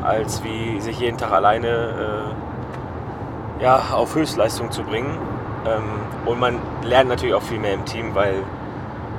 als 0.03 0.45
wie 0.45 0.81
sich 0.81 1.01
jeden 1.01 1.19
Tag 1.19 1.33
alleine 1.33 1.69
äh, 1.69 3.63
ja, 3.63 3.83
auf 3.93 4.15
Höchstleistung 4.15 4.71
zu 4.71 4.83
bringen. 4.85 5.19
Ähm, 5.67 5.83
und 6.27 6.39
man 6.39 6.59
lernt 6.83 7.09
natürlich 7.09 7.35
auch 7.35 7.43
viel 7.43 7.59
mehr 7.59 7.75
im 7.75 7.85
Team, 7.85 8.15
weil 8.15 8.43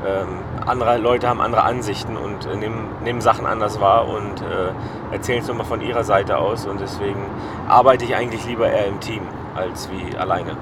ähm, 0.05 0.27
andere 0.65 0.97
Leute 0.97 1.27
haben 1.27 1.41
andere 1.41 1.63
Ansichten 1.63 2.17
und 2.17 2.45
äh, 2.45 2.55
nehmen, 2.55 2.87
nehmen, 3.03 3.21
Sachen 3.21 3.45
anders 3.45 3.81
wahr 3.81 4.07
und 4.07 4.41
äh, 4.41 5.13
erzählen 5.13 5.41
es 5.41 5.47
nochmal 5.47 5.65
von 5.65 5.81
ihrer 5.81 6.03
Seite 6.03 6.37
aus. 6.37 6.65
Und 6.65 6.79
deswegen 6.79 7.25
arbeite 7.67 8.05
ich 8.05 8.15
eigentlich 8.15 8.45
lieber 8.45 8.69
eher 8.69 8.87
im 8.87 8.99
Team 8.99 9.21
als 9.55 9.89
wie 9.91 10.15
alleine. 10.15 10.57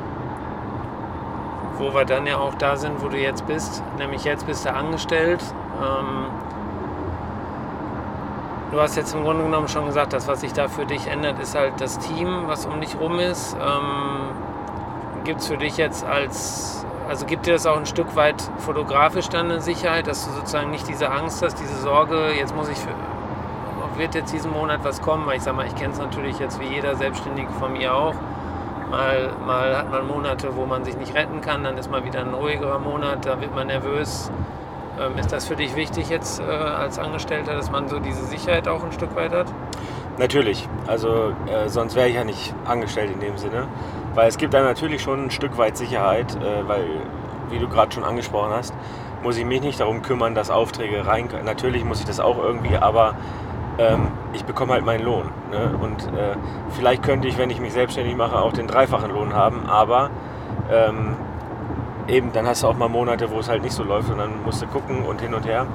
Wo 1.77 1.93
wir 1.93 2.05
dann 2.05 2.25
ja 2.25 2.37
auch 2.37 2.55
da 2.55 2.77
sind, 2.77 3.03
wo 3.03 3.09
du 3.09 3.17
jetzt 3.17 3.45
bist, 3.45 3.83
nämlich 3.97 4.23
jetzt 4.23 4.47
bist 4.47 4.65
du 4.65 4.73
angestellt. 4.73 5.43
Ähm, 5.81 6.27
du 8.71 8.79
hast 8.79 8.95
jetzt 8.95 9.13
im 9.13 9.23
Grunde 9.23 9.43
genommen 9.43 9.67
schon 9.67 9.85
gesagt, 9.85 10.13
das, 10.13 10.27
was 10.27 10.41
sich 10.41 10.53
da 10.53 10.69
für 10.69 10.85
dich 10.85 11.07
ändert, 11.07 11.39
ist 11.39 11.55
halt 11.55 11.73
das 11.81 11.99
Team, 11.99 12.43
was 12.47 12.65
um 12.65 12.79
dich 12.79 12.97
rum 12.99 13.19
ist. 13.19 13.57
Ähm, 13.59 14.29
Gibt 15.25 15.41
es 15.41 15.47
für 15.47 15.57
dich 15.57 15.75
jetzt 15.75 16.05
als 16.05 16.85
also 17.07 17.25
gibt 17.25 17.45
dir 17.45 17.53
das 17.53 17.65
auch 17.65 17.77
ein 17.77 17.85
Stück 17.85 18.15
weit 18.15 18.41
fotografisch 18.57 19.29
dann 19.29 19.51
eine 19.51 19.61
Sicherheit, 19.61 20.07
dass 20.07 20.25
du 20.25 20.31
sozusagen 20.31 20.71
nicht 20.71 20.87
diese 20.87 21.11
Angst 21.11 21.41
hast, 21.41 21.59
diese 21.59 21.75
Sorge, 21.77 22.31
jetzt 22.37 22.55
muss 22.55 22.69
ich, 22.69 22.77
wird 23.97 24.15
jetzt 24.15 24.33
diesen 24.33 24.51
Monat 24.51 24.79
was 24.83 25.01
kommen? 25.01 25.25
Weil 25.25 25.37
ich 25.37 25.43
sage 25.43 25.57
mal, 25.57 25.67
ich 25.67 25.75
kenne 25.75 25.93
es 25.93 25.99
natürlich 25.99 26.39
jetzt 26.39 26.59
wie 26.59 26.65
jeder 26.65 26.95
Selbstständige 26.95 27.51
von 27.59 27.73
mir 27.73 27.93
auch. 27.93 28.15
Mal, 28.89 29.31
mal 29.45 29.77
hat 29.77 29.91
man 29.91 30.07
Monate, 30.07 30.55
wo 30.55 30.65
man 30.65 30.83
sich 30.83 30.97
nicht 30.97 31.15
retten 31.15 31.41
kann, 31.41 31.63
dann 31.63 31.77
ist 31.77 31.89
mal 31.89 32.05
wieder 32.05 32.21
ein 32.21 32.33
ruhigerer 32.33 32.79
Monat, 32.79 33.25
da 33.25 33.41
wird 33.41 33.55
man 33.55 33.67
nervös. 33.67 34.31
Ähm, 34.99 35.17
ist 35.17 35.31
das 35.31 35.47
für 35.47 35.55
dich 35.55 35.75
wichtig 35.75 36.09
jetzt 36.09 36.39
äh, 36.39 36.43
als 36.43 36.99
Angestellter, 36.99 37.55
dass 37.55 37.71
man 37.71 37.89
so 37.89 37.99
diese 37.99 38.23
Sicherheit 38.25 38.67
auch 38.67 38.83
ein 38.83 38.91
Stück 38.91 39.15
weit 39.15 39.31
hat? 39.31 39.47
Natürlich, 40.17 40.69
also 40.87 41.33
äh, 41.47 41.67
sonst 41.67 41.95
wäre 41.95 42.07
ich 42.07 42.15
ja 42.15 42.23
nicht 42.23 42.53
angestellt 42.65 43.11
in 43.11 43.19
dem 43.19 43.37
Sinne. 43.37 43.67
Weil 44.15 44.29
es 44.29 44.37
gibt 44.37 44.53
da 44.53 44.63
natürlich 44.63 45.01
schon 45.01 45.25
ein 45.25 45.31
Stück 45.31 45.57
weit 45.57 45.77
Sicherheit, 45.77 46.35
äh, 46.37 46.67
weil, 46.67 46.85
wie 47.49 47.59
du 47.59 47.67
gerade 47.67 47.91
schon 47.91 48.03
angesprochen 48.03 48.51
hast, 48.51 48.73
muss 49.21 49.37
ich 49.37 49.45
mich 49.45 49.61
nicht 49.61 49.79
darum 49.79 50.01
kümmern, 50.01 50.33
dass 50.35 50.49
Aufträge 50.49 51.05
rein. 51.05 51.29
Natürlich 51.43 51.83
muss 51.83 51.99
ich 51.99 52.05
das 52.05 52.19
auch 52.19 52.37
irgendwie, 52.37 52.77
aber 52.77 53.15
ähm, 53.77 54.07
ich 54.33 54.45
bekomme 54.45 54.73
halt 54.73 54.85
meinen 54.85 55.03
Lohn. 55.03 55.31
Ne? 55.51 55.77
Und 55.81 56.07
äh, 56.17 56.35
vielleicht 56.69 57.03
könnte 57.03 57.27
ich, 57.27 57.37
wenn 57.37 57.49
ich 57.49 57.59
mich 57.59 57.73
selbstständig 57.73 58.15
mache, 58.15 58.37
auch 58.37 58.53
den 58.53 58.67
dreifachen 58.67 59.11
Lohn 59.11 59.33
haben, 59.33 59.65
aber 59.67 60.09
ähm, 60.71 61.15
eben, 62.07 62.31
dann 62.31 62.47
hast 62.47 62.63
du 62.63 62.67
auch 62.67 62.77
mal 62.77 62.87
Monate, 62.87 63.31
wo 63.31 63.39
es 63.39 63.49
halt 63.49 63.63
nicht 63.63 63.73
so 63.73 63.83
läuft 63.83 64.09
und 64.09 64.17
dann 64.17 64.43
musst 64.43 64.61
du 64.61 64.67
gucken 64.67 65.03
und 65.03 65.21
hin 65.21 65.33
und 65.33 65.45
her. 65.45 65.65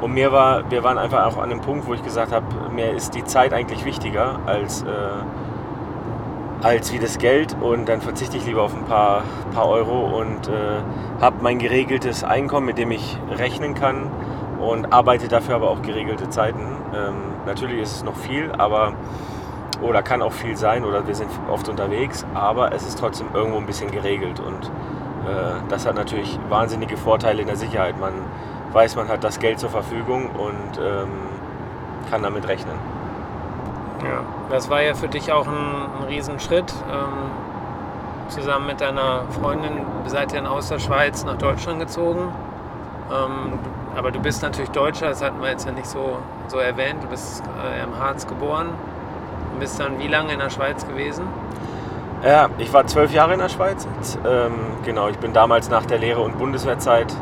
Und 0.00 0.12
mir 0.12 0.32
war, 0.32 0.70
wir 0.70 0.82
waren 0.84 0.96
einfach 0.96 1.26
auch 1.26 1.36
an 1.36 1.50
einem 1.50 1.60
Punkt, 1.60 1.86
wo 1.86 1.94
ich 1.94 2.02
gesagt 2.02 2.32
habe, 2.32 2.46
mir 2.72 2.92
ist 2.92 3.14
die 3.14 3.24
Zeit 3.24 3.52
eigentlich 3.52 3.84
wichtiger 3.84 4.38
als, 4.46 4.82
äh, 4.82 4.86
als 6.62 6.92
wie 6.92 6.98
das 6.98 7.18
Geld 7.18 7.56
und 7.60 7.88
dann 7.88 8.00
verzichte 8.00 8.36
ich 8.36 8.46
lieber 8.46 8.62
auf 8.62 8.74
ein 8.74 8.84
paar, 8.84 9.22
paar 9.54 9.68
Euro 9.68 10.18
und 10.20 10.48
äh, 10.48 10.80
habe 11.20 11.36
mein 11.40 11.58
geregeltes 11.58 12.22
Einkommen, 12.22 12.66
mit 12.66 12.78
dem 12.78 12.90
ich 12.90 13.16
rechnen 13.30 13.74
kann 13.74 14.10
und 14.60 14.92
arbeite 14.92 15.28
dafür 15.28 15.56
aber 15.56 15.70
auch 15.70 15.82
geregelte 15.82 16.28
Zeiten. 16.28 16.60
Ähm, 16.94 17.14
natürlich 17.46 17.80
ist 17.80 17.96
es 17.96 18.04
noch 18.04 18.16
viel, 18.16 18.52
aber 18.52 18.92
oder 19.80 20.02
kann 20.02 20.20
auch 20.20 20.32
viel 20.32 20.56
sein 20.56 20.84
oder 20.84 21.06
wir 21.06 21.14
sind 21.14 21.30
oft 21.50 21.68
unterwegs, 21.68 22.26
aber 22.34 22.74
es 22.74 22.86
ist 22.86 22.98
trotzdem 22.98 23.28
irgendwo 23.32 23.58
ein 23.58 23.66
bisschen 23.66 23.90
geregelt 23.90 24.38
und 24.38 24.66
äh, 24.66 25.60
das 25.70 25.86
hat 25.86 25.94
natürlich 25.94 26.38
wahnsinnige 26.50 26.98
Vorteile 26.98 27.40
in 27.40 27.46
der 27.46 27.56
Sicherheit. 27.56 27.98
Man 27.98 28.12
weiß, 28.72 28.96
man 28.96 29.08
hat 29.08 29.24
das 29.24 29.38
Geld 29.38 29.58
zur 29.58 29.70
Verfügung 29.70 30.30
und 30.30 30.78
ähm, 30.78 31.08
kann 32.10 32.22
damit 32.22 32.46
rechnen. 32.46 32.99
Ja, 34.02 34.24
das 34.50 34.70
war 34.70 34.82
ja 34.82 34.94
für 34.94 35.08
dich 35.08 35.30
auch 35.32 35.46
ein, 35.46 35.52
ein 36.00 36.08
Riesenschritt. 36.08 36.72
Ähm, 36.90 37.30
zusammen 38.28 38.66
mit 38.66 38.80
deiner 38.80 39.24
Freundin 39.40 39.72
seid 40.06 40.32
ihr 40.32 40.50
aus 40.50 40.68
der 40.68 40.78
Schweiz 40.78 41.24
nach 41.24 41.36
Deutschland 41.36 41.80
gezogen. 41.80 42.32
Ähm, 43.10 43.58
aber 43.96 44.10
du 44.10 44.20
bist 44.20 44.42
natürlich 44.42 44.70
Deutscher, 44.70 45.08
das 45.08 45.22
hatten 45.22 45.40
wir 45.42 45.50
jetzt 45.50 45.66
ja 45.66 45.72
nicht 45.72 45.86
so, 45.86 46.18
so 46.48 46.58
erwähnt. 46.58 47.02
Du 47.02 47.08
bist 47.08 47.42
äh, 47.42 47.82
im 47.82 47.98
Harz 47.98 48.26
geboren 48.26 48.68
und 49.52 49.60
bist 49.60 49.80
dann 49.80 49.98
wie 49.98 50.06
lange 50.06 50.32
in 50.32 50.38
der 50.38 50.50
Schweiz 50.50 50.86
gewesen? 50.86 51.24
Ja, 52.24 52.50
ich 52.58 52.72
war 52.72 52.86
zwölf 52.86 53.12
Jahre 53.12 53.32
in 53.32 53.40
der 53.40 53.48
Schweiz. 53.48 53.86
Ähm, 54.26 54.52
genau, 54.84 55.08
ich 55.08 55.18
bin 55.18 55.32
damals 55.32 55.70
nach 55.70 55.86
der 55.86 55.98
Lehre- 55.98 56.20
und 56.20 56.38
Bundeswehrzeit 56.38 57.12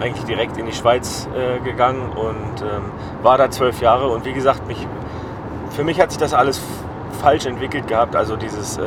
eigentlich 0.00 0.24
direkt 0.24 0.56
in 0.56 0.66
die 0.66 0.72
Schweiz 0.72 1.28
äh, 1.34 1.58
gegangen 1.64 2.12
und 2.12 2.62
ähm, 2.62 2.92
war 3.22 3.38
da 3.38 3.50
zwölf 3.50 3.80
Jahre. 3.80 4.08
Und 4.08 4.24
wie 4.24 4.32
gesagt, 4.32 4.66
mich 4.66 4.86
für 5.76 5.84
mich 5.84 6.00
hat 6.00 6.10
sich 6.10 6.18
das 6.18 6.32
alles 6.32 6.60
falsch 7.20 7.44
entwickelt 7.44 7.86
gehabt. 7.86 8.16
Also 8.16 8.36
dieses, 8.36 8.78
äh, 8.78 8.82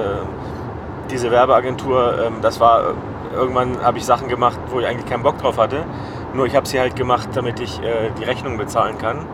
diese 1.11 1.29
Werbeagentur, 1.29 2.25
ähm, 2.25 2.33
das 2.41 2.59
war, 2.59 2.81
äh, 2.81 3.35
irgendwann 3.35 3.81
habe 3.83 3.99
ich 3.99 4.05
Sachen 4.05 4.27
gemacht, 4.27 4.57
wo 4.71 4.79
ich 4.79 4.87
eigentlich 4.87 5.05
keinen 5.05 5.21
Bock 5.23 5.37
drauf 5.37 5.59
hatte. 5.59 5.85
Nur 6.33 6.47
ich 6.47 6.55
habe 6.55 6.67
sie 6.67 6.79
halt 6.79 6.95
gemacht, 6.95 7.29
damit 7.35 7.59
ich 7.59 7.79
äh, 7.81 8.09
die 8.19 8.23
Rechnung 8.23 8.57
bezahlen 8.57 8.97
kann. 8.97 9.25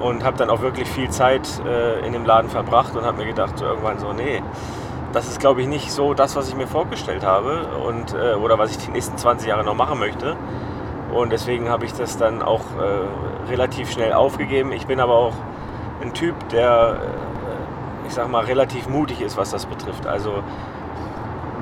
und 0.00 0.24
habe 0.24 0.36
dann 0.36 0.50
auch 0.50 0.60
wirklich 0.60 0.88
viel 0.88 1.08
Zeit 1.08 1.48
äh, 1.64 2.04
in 2.04 2.12
dem 2.12 2.26
Laden 2.26 2.50
verbracht 2.50 2.96
und 2.96 3.04
habe 3.04 3.18
mir 3.18 3.26
gedacht, 3.26 3.58
so 3.58 3.64
irgendwann 3.64 3.98
so, 3.98 4.12
nee, 4.12 4.42
das 5.12 5.28
ist 5.28 5.38
glaube 5.38 5.62
ich 5.62 5.68
nicht 5.68 5.92
so 5.92 6.14
das, 6.14 6.34
was 6.36 6.48
ich 6.48 6.56
mir 6.56 6.66
vorgestellt 6.66 7.24
habe 7.24 7.68
und, 7.86 8.12
äh, 8.12 8.34
oder 8.34 8.58
was 8.58 8.72
ich 8.72 8.78
die 8.78 8.90
nächsten 8.90 9.16
20 9.16 9.48
Jahre 9.48 9.64
noch 9.64 9.76
machen 9.76 9.98
möchte. 10.00 10.36
Und 11.14 11.30
deswegen 11.32 11.68
habe 11.70 11.84
ich 11.84 11.92
das 11.94 12.18
dann 12.18 12.42
auch 12.42 12.64
äh, 12.80 13.50
relativ 13.50 13.92
schnell 13.92 14.12
aufgegeben. 14.12 14.72
Ich 14.72 14.86
bin 14.86 15.00
aber 15.00 15.14
auch 15.14 15.34
ein 16.04 16.14
Typ, 16.14 16.48
der, 16.50 16.98
äh, 17.00 18.06
ich 18.06 18.14
sag 18.14 18.28
mal, 18.30 18.44
relativ 18.44 18.88
mutig 18.88 19.20
ist, 19.20 19.36
was 19.36 19.50
das 19.50 19.66
betrifft. 19.66 20.06
Also 20.06 20.42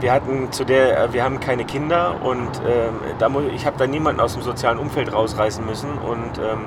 wir 0.01 0.13
hatten 0.13 0.51
zu 0.51 0.65
der, 0.65 1.05
äh, 1.05 1.13
wir 1.13 1.25
haben 1.25 1.41
keine 1.41 1.65
Kinder 1.65 2.17
und 2.23 2.51
ähm, 2.67 3.01
da 3.19 3.31
ich 3.55 3.67
habe 3.67 3.77
da 3.79 3.87
niemanden 3.87 4.21
aus 4.21 4.35
dem 4.35 4.43
sozialen 4.43 4.79
Umfeld 4.79 5.13
rausreißen 5.13 5.65
müssen 5.65 5.91
und 5.99 6.39
ähm, 6.39 6.67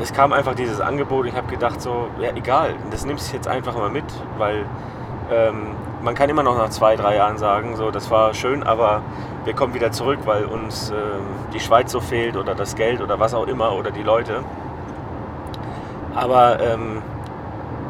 es 0.00 0.12
kam 0.12 0.32
einfach 0.32 0.54
dieses 0.54 0.80
Angebot. 0.80 1.26
Ich 1.26 1.36
habe 1.36 1.46
gedacht 1.48 1.80
so, 1.80 2.08
ja 2.20 2.30
egal, 2.34 2.74
das 2.90 3.04
nimmst 3.04 3.30
du 3.30 3.36
jetzt 3.36 3.48
einfach 3.48 3.76
mal 3.76 3.90
mit, 3.90 4.04
weil 4.38 4.64
ähm, 5.30 5.74
man 6.02 6.14
kann 6.14 6.28
immer 6.28 6.42
noch 6.42 6.56
nach 6.56 6.70
zwei, 6.70 6.96
drei 6.96 7.16
Jahren 7.16 7.38
sagen, 7.38 7.76
so 7.76 7.90
das 7.90 8.10
war 8.10 8.32
schön, 8.34 8.62
aber 8.62 9.02
wir 9.44 9.54
kommen 9.54 9.74
wieder 9.74 9.92
zurück, 9.92 10.20
weil 10.24 10.44
uns 10.44 10.90
ähm, 10.90 10.96
die 11.52 11.60
Schweiz 11.60 11.92
so 11.92 12.00
fehlt 12.00 12.36
oder 12.36 12.54
das 12.54 12.74
Geld 12.74 13.00
oder 13.00 13.20
was 13.20 13.34
auch 13.34 13.46
immer 13.46 13.74
oder 13.74 13.90
die 13.90 14.02
Leute. 14.02 14.44
Aber 16.16 16.60
ähm, 16.60 17.02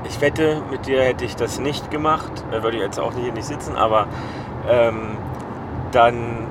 ich 0.05 0.21
wette, 0.21 0.61
mit 0.71 0.87
dir 0.87 1.03
hätte 1.03 1.25
ich 1.25 1.37
das 1.37 1.59
nicht 1.59 1.91
gemacht, 1.91 2.31
äh, 2.51 2.62
würde 2.62 2.77
ich 2.77 2.83
jetzt 2.83 3.01
auch 3.01 3.15
hier 3.15 3.33
nicht 3.33 3.47
sitzen, 3.47 3.77
aber 3.77 4.07
ähm, 4.69 5.17
dann 5.93 6.47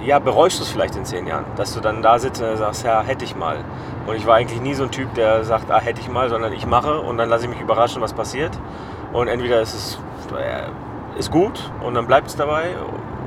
ja, 0.00 0.18
bereust 0.18 0.58
du 0.58 0.62
es 0.62 0.70
vielleicht 0.70 0.94
in 0.94 1.04
zehn 1.04 1.26
Jahren, 1.26 1.44
dass 1.56 1.74
du 1.74 1.80
dann 1.80 2.02
da 2.02 2.18
sitzt 2.18 2.40
und 2.40 2.56
sagst, 2.56 2.84
ja, 2.84 3.02
hätte 3.02 3.24
ich 3.24 3.34
mal. 3.34 3.64
Und 4.06 4.14
ich 4.14 4.26
war 4.26 4.36
eigentlich 4.36 4.60
nie 4.60 4.74
so 4.74 4.84
ein 4.84 4.90
Typ, 4.90 5.14
der 5.14 5.44
sagt, 5.44 5.70
ah, 5.70 5.80
hätte 5.80 6.00
ich 6.00 6.08
mal, 6.08 6.28
sondern 6.28 6.52
ich 6.52 6.66
mache 6.66 7.00
und 7.00 7.18
dann 7.18 7.28
lasse 7.28 7.44
ich 7.44 7.50
mich 7.50 7.60
überraschen, 7.60 8.00
was 8.02 8.12
passiert. 8.12 8.52
Und 9.12 9.28
entweder 9.28 9.60
ist 9.60 9.74
es 9.74 9.98
äh, 10.32 11.18
ist 11.18 11.30
gut 11.30 11.72
und 11.82 11.94
dann 11.94 12.06
bleibt 12.06 12.28
es 12.28 12.36
dabei 12.36 12.74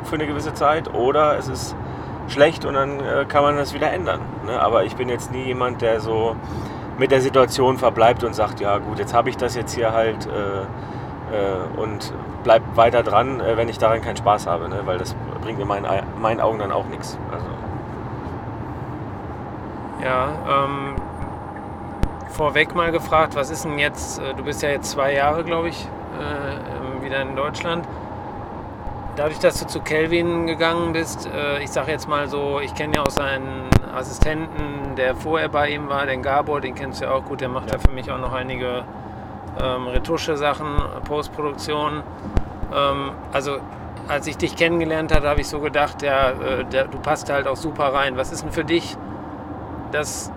für 0.03 0.15
eine 0.15 0.27
gewisse 0.27 0.53
Zeit 0.53 0.93
oder 0.93 1.37
es 1.37 1.47
ist 1.47 1.75
schlecht 2.27 2.63
und 2.65 2.75
dann 2.75 2.99
äh, 2.99 3.25
kann 3.27 3.43
man 3.43 3.57
das 3.57 3.73
wieder 3.73 3.91
ändern. 3.91 4.21
Ne? 4.45 4.59
Aber 4.61 4.83
ich 4.83 4.95
bin 4.95 5.09
jetzt 5.09 5.31
nie 5.31 5.43
jemand, 5.43 5.81
der 5.81 5.99
so 5.99 6.35
mit 6.99 7.11
der 7.11 7.21
Situation 7.21 7.77
verbleibt 7.77 8.23
und 8.23 8.35
sagt, 8.35 8.59
ja 8.59 8.77
gut, 8.77 8.99
jetzt 8.99 9.13
habe 9.13 9.29
ich 9.29 9.37
das 9.37 9.55
jetzt 9.55 9.73
hier 9.73 9.93
halt 9.93 10.27
äh, 10.27 10.61
äh, 11.33 11.79
und 11.79 12.13
bleib 12.43 12.61
weiter 12.75 13.03
dran, 13.03 13.39
äh, 13.39 13.55
wenn 13.55 13.69
ich 13.69 13.77
daran 13.77 14.01
keinen 14.01 14.17
Spaß 14.17 14.47
habe, 14.47 14.67
ne? 14.67 14.81
weil 14.85 14.97
das 14.97 15.15
bringt 15.41 15.59
in 15.59 15.67
meinen, 15.67 15.87
meinen 16.21 16.41
Augen 16.41 16.59
dann 16.59 16.71
auch 16.71 16.85
nichts. 16.85 17.17
Also. 17.31 17.45
Ja, 20.03 20.29
ähm, 20.47 20.95
vorweg 22.29 22.75
mal 22.75 22.91
gefragt, 22.91 23.35
was 23.35 23.49
ist 23.49 23.63
denn 23.63 23.79
jetzt, 23.79 24.19
äh, 24.19 24.33
du 24.33 24.43
bist 24.43 24.61
ja 24.61 24.69
jetzt 24.69 24.91
zwei 24.91 25.13
Jahre, 25.13 25.43
glaube 25.43 25.69
ich, 25.69 25.87
äh, 26.19 26.53
ähm, 26.53 27.03
wieder 27.03 27.21
in 27.21 27.35
Deutschland. 27.35 27.87
Dadurch, 29.15 29.39
dass 29.39 29.59
du 29.59 29.67
zu 29.67 29.81
Kelvin 29.81 30.47
gegangen 30.47 30.93
bist, 30.93 31.29
äh, 31.33 31.61
ich 31.61 31.71
sage 31.71 31.91
jetzt 31.91 32.07
mal 32.07 32.27
so, 32.27 32.59
ich 32.61 32.73
kenne 32.75 32.95
ja 32.95 33.01
auch 33.03 33.11
seinen 33.11 33.69
Assistenten, 33.93 34.95
der 34.95 35.15
vorher 35.15 35.49
bei 35.49 35.69
ihm 35.69 35.89
war, 35.89 36.05
den 36.05 36.21
Gabor, 36.21 36.61
den 36.61 36.75
kennst 36.75 37.01
du 37.01 37.05
ja 37.05 37.11
auch 37.11 37.25
gut, 37.25 37.41
der 37.41 37.49
macht 37.49 37.67
ja, 37.67 37.73
ja 37.73 37.79
für 37.79 37.91
mich 37.91 38.11
auch 38.11 38.19
noch 38.19 38.33
einige 38.33 38.83
ähm, 39.61 39.87
Retusche-Sachen, 39.87 40.77
Postproduktion. 41.05 42.03
Ähm, 42.73 43.11
also 43.31 43.57
als 44.07 44.27
ich 44.27 44.37
dich 44.37 44.55
kennengelernt 44.55 45.13
habe, 45.13 45.27
habe 45.27 45.41
ich 45.41 45.47
so 45.47 45.59
gedacht, 45.59 46.01
ja, 46.01 46.31
äh, 46.31 46.65
der, 46.65 46.85
du 46.85 46.97
passt 46.99 47.29
halt 47.29 47.47
auch 47.47 47.55
super 47.55 47.93
rein. 47.93 48.17
Was 48.17 48.31
ist 48.31 48.43
denn 48.43 48.51
für 48.51 48.63
dich 48.63 48.97
das 49.91 50.31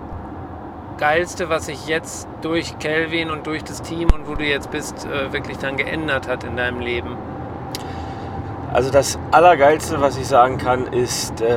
Geilste, 0.98 1.48
was 1.48 1.66
sich 1.66 1.86
jetzt 1.86 2.28
durch 2.42 2.78
Kelvin 2.78 3.30
und 3.30 3.46
durch 3.46 3.64
das 3.64 3.82
Team 3.82 4.08
und 4.14 4.28
wo 4.28 4.34
du 4.34 4.44
jetzt 4.44 4.70
bist, 4.70 5.06
äh, 5.06 5.32
wirklich 5.32 5.58
dann 5.58 5.76
geändert 5.76 6.28
hat 6.28 6.44
in 6.44 6.56
deinem 6.56 6.80
Leben? 6.80 7.16
Also 8.72 8.90
das 8.90 9.18
Allergeilste, 9.30 10.00
was 10.00 10.16
ich 10.16 10.26
sagen 10.26 10.58
kann, 10.58 10.86
ist 10.86 11.40
äh, 11.40 11.56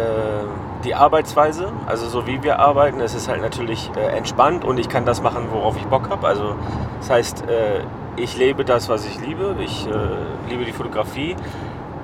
die 0.86 0.96
Arbeitsweise. 0.96 1.72
Also 1.86 2.08
so 2.08 2.28
wie 2.28 2.44
wir 2.44 2.60
arbeiten, 2.60 3.02
es 3.02 3.14
ist 3.14 3.28
halt 3.28 3.42
natürlich 3.42 3.92
äh, 3.96 4.16
entspannt 4.16 4.64
und 4.64 4.80
ich 4.80 4.88
kann 4.88 5.06
das 5.06 5.22
machen, 5.22 5.48
worauf 5.52 5.76
ich 5.78 5.86
Bock 5.86 6.10
habe. 6.10 6.28
Also 6.28 6.56
das 7.00 7.10
heißt, 7.10 7.50
äh, 7.50 7.82
ich 8.16 8.38
lebe 8.38 8.64
das, 8.64 8.88
was 8.88 9.06
ich 9.06 9.20
liebe. 9.20 9.56
Ich 9.60 9.88
äh, 9.88 10.50
liebe 10.50 10.64
die 10.64 10.72
Fotografie. 10.72 11.36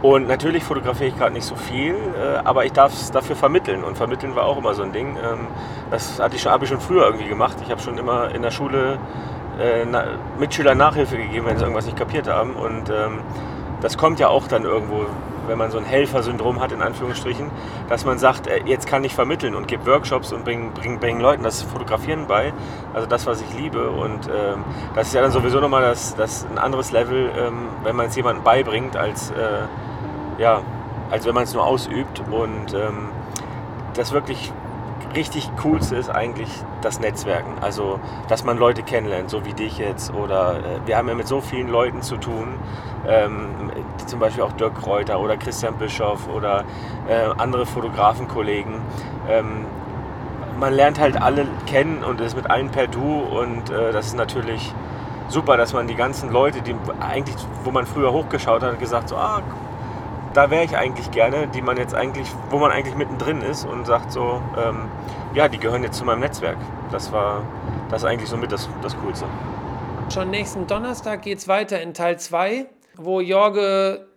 Und 0.02 0.28
natürlich 0.28 0.64
fotografiere 0.64 1.10
ich 1.10 1.18
gerade 1.18 1.34
nicht 1.34 1.46
so 1.46 1.56
viel, 1.56 1.94
äh, 1.94 2.38
aber 2.44 2.66
ich 2.66 2.74
darf 2.74 2.92
es 2.92 3.12
dafür 3.12 3.36
vermitteln. 3.36 3.84
Und 3.84 3.98
vermitteln 3.98 4.36
war 4.36 4.46
auch 4.46 4.58
immer 4.58 4.74
so 4.74 4.82
ein 4.82 4.92
Ding. 4.92 5.16
Ähm, 5.16 5.48
das 5.92 6.20
hatte 6.20 6.36
ich 6.36 6.42
schon, 6.42 6.52
habe 6.52 6.66
ich 6.66 6.70
schon 6.70 6.82
früher 6.82 7.06
irgendwie 7.06 7.28
gemacht. 7.28 7.58
Ich 7.64 7.70
habe 7.70 7.82
schon 7.82 8.00
immer 8.00 8.34
in 8.34 8.42
der 8.42 8.52
Schule 8.52 8.98
äh, 9.60 9.86
Mitschülern 10.40 10.78
Nachhilfe 10.78 11.18
gegeben, 11.18 11.46
wenn 11.46 11.58
sie 11.58 11.64
irgendwas 11.64 11.86
nicht 11.86 11.98
kapiert 11.98 12.28
haben. 12.28 12.56
Und 12.56 12.90
ähm, 12.90 13.20
das 13.82 13.96
kommt 13.98 14.20
ja 14.20 14.28
auch 14.28 14.48
dann 14.48 14.64
irgendwo, 14.64 15.06
wenn 15.52 15.58
man 15.58 15.70
so 15.70 15.78
ein 15.78 15.84
Helfersyndrom 15.84 16.62
hat, 16.62 16.72
in 16.72 16.82
Anführungsstrichen, 16.82 17.52
dass 17.90 18.06
man 18.06 18.18
sagt, 18.18 18.48
äh, 18.48 18.62
jetzt 18.66 18.88
kann 18.88 19.04
ich 19.04 19.14
vermitteln 19.14 19.54
und 19.54 19.68
gebe 19.68 19.86
Workshops 19.86 20.32
und 20.32 20.46
bringe 20.46 20.72
bring, 20.72 20.98
bring 21.00 21.20
Leuten 21.20 21.44
das 21.44 21.62
Fotografieren 21.62 22.26
bei. 22.26 22.54
Also 22.94 23.06
das, 23.06 23.26
was 23.28 23.42
ich 23.42 23.54
liebe. 23.60 23.90
Und 23.90 24.28
ähm, 24.28 24.64
das 24.96 25.08
ist 25.08 25.14
ja 25.14 25.22
dann 25.22 25.32
sowieso 25.32 25.60
nochmal 25.60 25.82
das, 25.82 26.16
das 26.16 26.48
ein 26.50 26.58
anderes 26.58 26.94
Level, 26.94 27.30
ähm, 27.38 27.68
wenn 27.84 27.98
man 27.98 28.06
es 28.08 28.16
jemandem 28.16 28.46
beibringt, 28.46 28.96
als 28.96 29.32
äh, 29.32 30.42
ja, 30.42 30.62
als 31.10 31.26
wenn 31.26 31.36
man 31.36 31.44
es 31.44 31.54
nur 31.54 31.66
ausübt. 31.66 32.24
Und 32.32 32.74
ähm, 32.74 33.10
das 33.94 34.14
wirklich 34.14 34.54
richtig 35.16 35.50
coolste 35.62 35.96
ist 35.96 36.10
eigentlich 36.10 36.50
das 36.82 37.00
Netzwerken. 37.00 37.56
Also, 37.62 38.00
dass 38.28 38.44
man 38.44 38.58
Leute 38.58 38.84
kennenlernt, 38.84 39.30
so 39.30 39.46
wie 39.46 39.54
dich 39.54 39.78
jetzt. 39.78 40.14
Oder 40.14 40.58
äh, 40.58 40.88
wir 40.88 40.98
haben 40.98 41.08
ja 41.08 41.16
mit 41.16 41.28
so 41.28 41.42
vielen 41.42 41.70
Leuten 41.70 42.02
zu 42.02 42.18
tun. 42.18 42.56
Ähm, 43.08 43.72
zum 44.06 44.20
Beispiel 44.20 44.44
auch 44.44 44.52
Dirk 44.54 44.76
Kräuter 44.76 45.20
oder 45.20 45.38
Christian 45.38 45.76
Bischoff 45.78 46.28
oder 46.28 46.64
äh, 47.08 47.30
andere 47.38 47.66
Fotografenkollegen. 47.66 48.76
Ähm, 49.30 49.66
man 50.60 50.74
lernt 50.74 51.00
halt 51.00 51.20
alle 51.20 51.48
kennen 51.66 52.04
und 52.04 52.22
ist 52.22 52.36
mit 52.36 52.50
allen 52.50 52.70
per 52.70 52.88
Du 52.88 53.02
und 53.02 53.72
äh, 53.72 53.92
das 53.92 54.08
ist 54.08 54.16
natürlich 54.16 54.74
super, 55.28 55.58
dass 55.58 55.74
man 55.74 55.88
die 55.88 55.96
ganzen 55.96 56.32
Leute, 56.32 56.62
die 56.62 56.76
eigentlich, 57.00 57.36
wo 57.64 57.72
man 57.72 57.86
früher 57.88 58.12
hochgeschaut 58.12 58.62
hat, 58.62 58.80
gesagt 58.80 59.10
so, 59.10 59.16
ah, 59.16 59.42
da 60.34 60.50
wäre 60.50 60.64
ich 60.64 60.78
eigentlich 60.78 61.12
gerne, 61.12 61.48
die 61.48 61.62
man 61.62 61.78
jetzt 61.78 61.94
eigentlich, 61.94 62.28
wo 62.50 62.58
man 62.58 62.72
eigentlich 62.72 62.96
mittendrin 62.96 63.42
ist 63.42 63.66
und 63.66 63.86
sagt 63.86 64.12
so, 64.12 64.42
ähm, 64.58 64.90
ja, 65.34 65.48
die 65.48 65.58
gehören 65.58 65.84
jetzt 65.84 65.98
zu 65.98 66.06
meinem 66.06 66.20
Netzwerk. 66.20 66.58
Das 66.92 67.12
war 67.12 67.44
das 67.90 68.04
eigentlich 68.04 68.30
somit 68.30 68.52
das, 68.52 68.70
das 68.82 68.98
Coolste. 68.98 69.26
Schon 70.14 70.30
nächsten 70.30 70.68
Donnerstag 70.68 71.22
geht 71.22 71.38
es 71.38 71.48
weiter 71.48 71.82
in 71.82 71.94
Teil 71.94 72.20
2, 72.20 72.66
wo 72.98 73.22
Jorge 73.22 74.08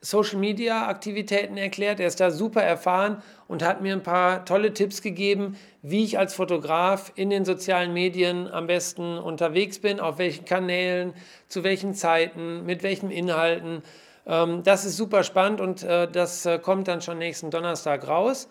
Social 0.00 0.38
Media 0.38 0.88
Aktivitäten 0.88 1.56
erklärt. 1.56 2.00
Er 2.00 2.06
ist 2.06 2.20
da 2.20 2.30
super 2.30 2.62
erfahren 2.62 3.22
und 3.48 3.62
hat 3.62 3.82
mir 3.82 3.92
ein 3.92 4.02
paar 4.02 4.44
tolle 4.44 4.72
Tipps 4.72 5.02
gegeben, 5.02 5.56
wie 5.82 6.04
ich 6.04 6.18
als 6.18 6.34
Fotograf 6.34 7.12
in 7.16 7.28
den 7.28 7.44
sozialen 7.44 7.92
Medien 7.92 8.48
am 8.48 8.66
besten 8.66 9.18
unterwegs 9.18 9.78
bin, 9.78 10.00
auf 10.00 10.18
welchen 10.18 10.46
Kanälen, 10.46 11.12
zu 11.48 11.64
welchen 11.64 11.94
Zeiten, 11.94 12.64
mit 12.64 12.82
welchen 12.82 13.10
Inhalten. 13.10 13.82
Ähm, 14.30 14.62
das 14.62 14.84
ist 14.84 14.96
super 14.96 15.24
spannend 15.24 15.60
und 15.60 15.82
äh, 15.82 16.08
das 16.08 16.46
äh, 16.46 16.58
kommt 16.58 16.88
dann 16.88 17.02
schon 17.02 17.18
nächsten 17.18 17.50
Donnerstag 17.50 18.06
raus. 18.06 18.48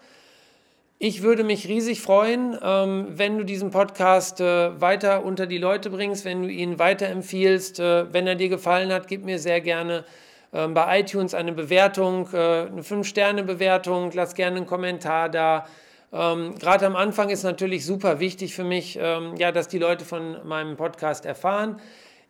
Ich 1.02 1.24
würde 1.24 1.46
mich 1.46 1.70
riesig 1.70 2.02
freuen, 2.02 2.58
ähm, 2.62 3.08
wenn 3.12 3.38
du 3.38 3.46
diesen 3.46 3.72
Podcast 3.72 4.42
äh, 4.42 4.82
weiter 4.82 5.24
unter 5.24 5.48
die 5.48 5.58
Leute 5.58 5.90
bringst, 5.90 6.26
wenn 6.26 6.44
du 6.44 6.50
ihn 6.50 6.78
weiterempfiehlst. 6.78 7.80
Wenn 7.80 8.28
er 8.28 8.36
dir 8.36 8.50
gefallen 8.50 8.92
hat, 8.92 9.08
gib 9.08 9.24
mir 9.24 9.40
sehr 9.40 9.62
gerne 9.62 10.04
ähm, 10.52 10.74
bei 10.74 11.00
iTunes 11.00 11.34
eine 11.34 11.54
Bewertung, 11.54 12.28
eine 12.28 12.82
5-Sterne-Bewertung, 12.82 14.12
lass 14.14 14.36
gerne 14.36 14.58
einen 14.58 14.66
Kommentar 14.66 15.30
da. 15.30 15.66
Gerade 16.12 16.88
am 16.88 16.96
Anfang 16.96 17.30
ist 17.30 17.44
natürlich 17.44 17.86
super 17.86 18.20
wichtig 18.20 18.56
für 18.56 18.64
mich, 18.64 18.96
ja, 18.96 19.52
dass 19.52 19.68
die 19.68 19.78
Leute 19.78 20.06
von 20.06 20.38
meinem 20.44 20.76
Podcast 20.76 21.24
erfahren. 21.24 21.80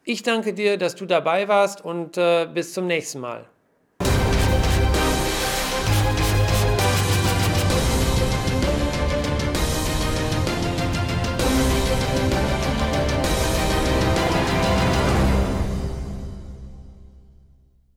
Ich 0.09 0.23
danke 0.23 0.55
dir, 0.55 0.77
dass 0.77 0.95
du 0.95 1.05
dabei 1.05 1.47
warst 1.47 1.85
und 1.85 2.17
äh, 2.17 2.47
bis 2.51 2.73
zum 2.73 2.87
nächsten 2.87 3.19
Mal. 3.19 3.45